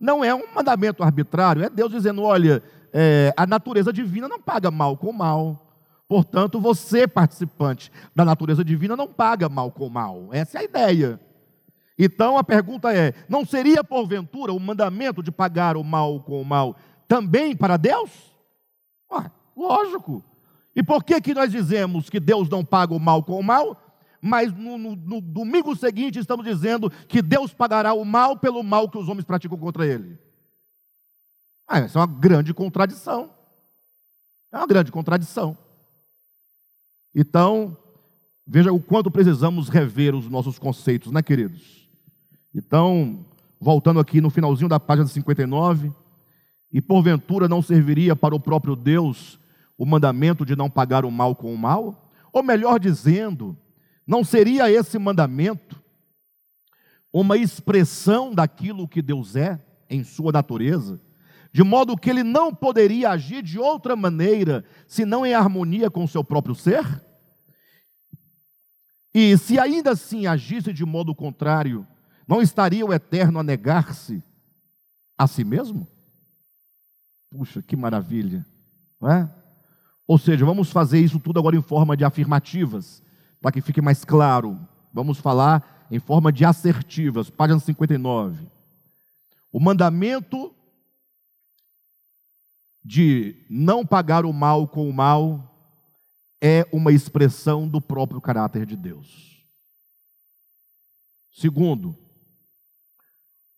[0.00, 2.60] não é um mandamento arbitrário, é Deus dizendo: olha,
[2.92, 5.60] é, a natureza divina não paga mal com mal.
[6.08, 10.28] Portanto, você, participante da natureza divina, não paga mal com mal.
[10.32, 11.20] Essa é a ideia.
[11.96, 16.44] Então a pergunta é: não seria porventura o mandamento de pagar o mal com o
[16.44, 16.74] mal
[17.06, 18.10] também para Deus?
[19.08, 20.20] Ah, lógico.
[20.74, 23.76] E por que, que nós dizemos que Deus não paga o mal com o mal,
[24.24, 28.88] mas no, no, no domingo seguinte estamos dizendo que Deus pagará o mal pelo mal
[28.88, 30.18] que os homens praticam contra Ele?
[31.68, 33.30] Ah, essa é uma grande contradição.
[34.50, 35.54] É uma grande contradição.
[37.14, 37.76] Então,
[38.46, 41.86] veja o quanto precisamos rever os nossos conceitos, né, queridos?
[42.54, 43.26] Então,
[43.60, 45.92] voltando aqui no finalzinho da página 59,
[46.72, 49.38] e porventura não serviria para o próprio Deus
[49.76, 52.10] o mandamento de não pagar o mal com o mal?
[52.32, 53.54] Ou melhor dizendo,
[54.06, 55.82] não seria esse mandamento
[57.12, 61.00] uma expressão daquilo que Deus é em sua natureza?
[61.54, 66.08] de modo que ele não poderia agir de outra maneira, senão em harmonia com o
[66.08, 66.84] seu próprio ser?
[69.14, 71.86] E se ainda assim agisse de modo contrário,
[72.26, 74.20] não estaria o eterno a negar-se
[75.16, 75.86] a si mesmo?
[77.30, 78.44] Puxa, que maravilha,
[79.00, 79.32] não é?
[80.08, 83.00] Ou seja, vamos fazer isso tudo agora em forma de afirmativas,
[83.44, 84.58] para que fique mais claro.
[84.90, 88.48] Vamos falar em forma de assertivas, página 59.
[89.52, 90.50] O mandamento
[92.82, 95.54] de não pagar o mal com o mal
[96.40, 99.44] é uma expressão do próprio caráter de Deus.
[101.30, 101.94] Segundo,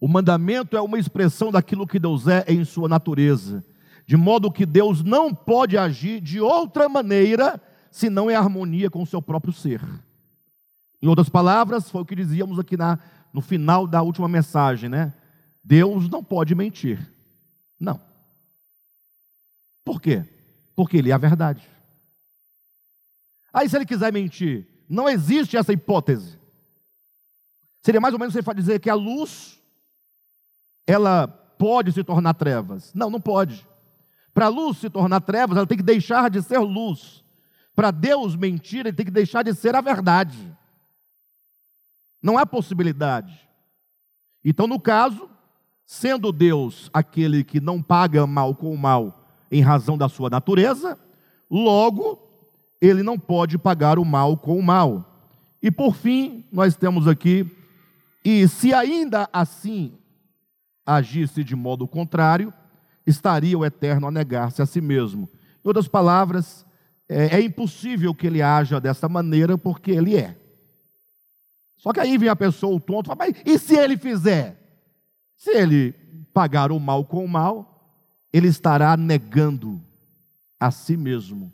[0.00, 3.64] o mandamento é uma expressão daquilo que Deus é em sua natureza,
[4.04, 7.62] de modo que Deus não pode agir de outra maneira
[7.96, 9.80] senão em harmonia com o seu próprio ser.
[11.00, 12.98] Em outras palavras, foi o que dizíamos aqui na,
[13.32, 15.14] no final da última mensagem, né?
[15.64, 17.10] Deus não pode mentir.
[17.80, 17.98] Não.
[19.82, 20.22] Por quê?
[20.74, 21.66] Porque Ele é a verdade.
[23.50, 26.38] Aí, se Ele quiser mentir, não existe essa hipótese.
[27.80, 29.58] Seria mais ou menos você dizer que a luz,
[30.86, 32.92] ela pode se tornar trevas.
[32.92, 33.66] Não, não pode.
[34.34, 37.24] Para a luz se tornar trevas, ela tem que deixar de ser luz.
[37.76, 40.56] Para Deus mentir, ele tem que deixar de ser a verdade.
[42.22, 43.38] Não há possibilidade.
[44.42, 45.28] Então, no caso,
[45.84, 50.98] sendo Deus aquele que não paga mal com mal em razão da sua natureza,
[51.50, 52.18] logo,
[52.80, 55.30] ele não pode pagar o mal com o mal.
[55.62, 57.46] E por fim, nós temos aqui,
[58.24, 59.98] e se ainda assim
[60.84, 62.52] agisse de modo contrário,
[63.06, 65.28] estaria o eterno a negar-se a si mesmo.
[65.64, 66.65] Em outras palavras,
[67.08, 70.36] é, é impossível que ele haja dessa maneira, porque ele é.
[71.76, 74.56] Só que aí vem a pessoa, o tonto, fala, mas e se ele fizer?
[75.36, 75.92] Se ele
[76.32, 77.76] pagar o mal com o mal,
[78.32, 79.80] ele estará negando
[80.58, 81.52] a si mesmo.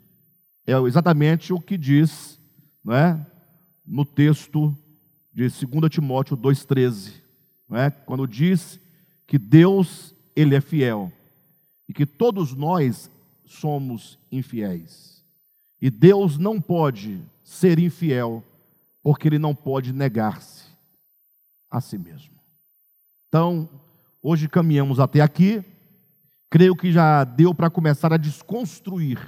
[0.65, 2.39] É exatamente o que diz
[2.83, 3.25] não é,
[3.85, 4.75] no texto
[5.33, 7.13] de 2 Timóteo 2,13.
[7.69, 7.89] Não é?
[7.89, 8.79] Quando diz
[9.25, 11.11] que Deus ele é fiel
[11.87, 13.09] e que todos nós
[13.45, 15.12] somos infiéis.
[15.83, 18.41] E Deus não pode ser infiel,
[19.03, 20.63] porque ele não pode negar-se
[21.69, 22.33] a si mesmo.
[23.27, 23.69] Então,
[24.21, 25.61] hoje caminhamos até aqui.
[26.49, 29.19] Creio que já deu para começar a desconstruir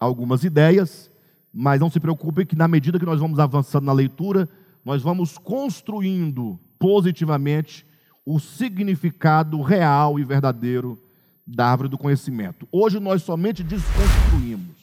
[0.00, 1.08] algumas ideias,
[1.54, 4.48] mas não se preocupe que na medida que nós vamos avançando na leitura,
[4.84, 7.86] nós vamos construindo positivamente
[8.26, 11.00] o significado real e verdadeiro
[11.46, 12.66] da árvore do conhecimento.
[12.72, 14.79] Hoje nós somente desconstruímos.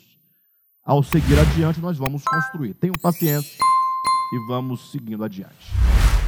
[0.88, 2.74] Ao seguir adiante, nós vamos construir.
[2.76, 3.60] Tenham paciência
[4.34, 5.74] e vamos seguindo adiante.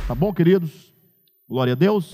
[0.05, 0.93] Tá bom, queridos?
[1.47, 2.11] Glória a Deus.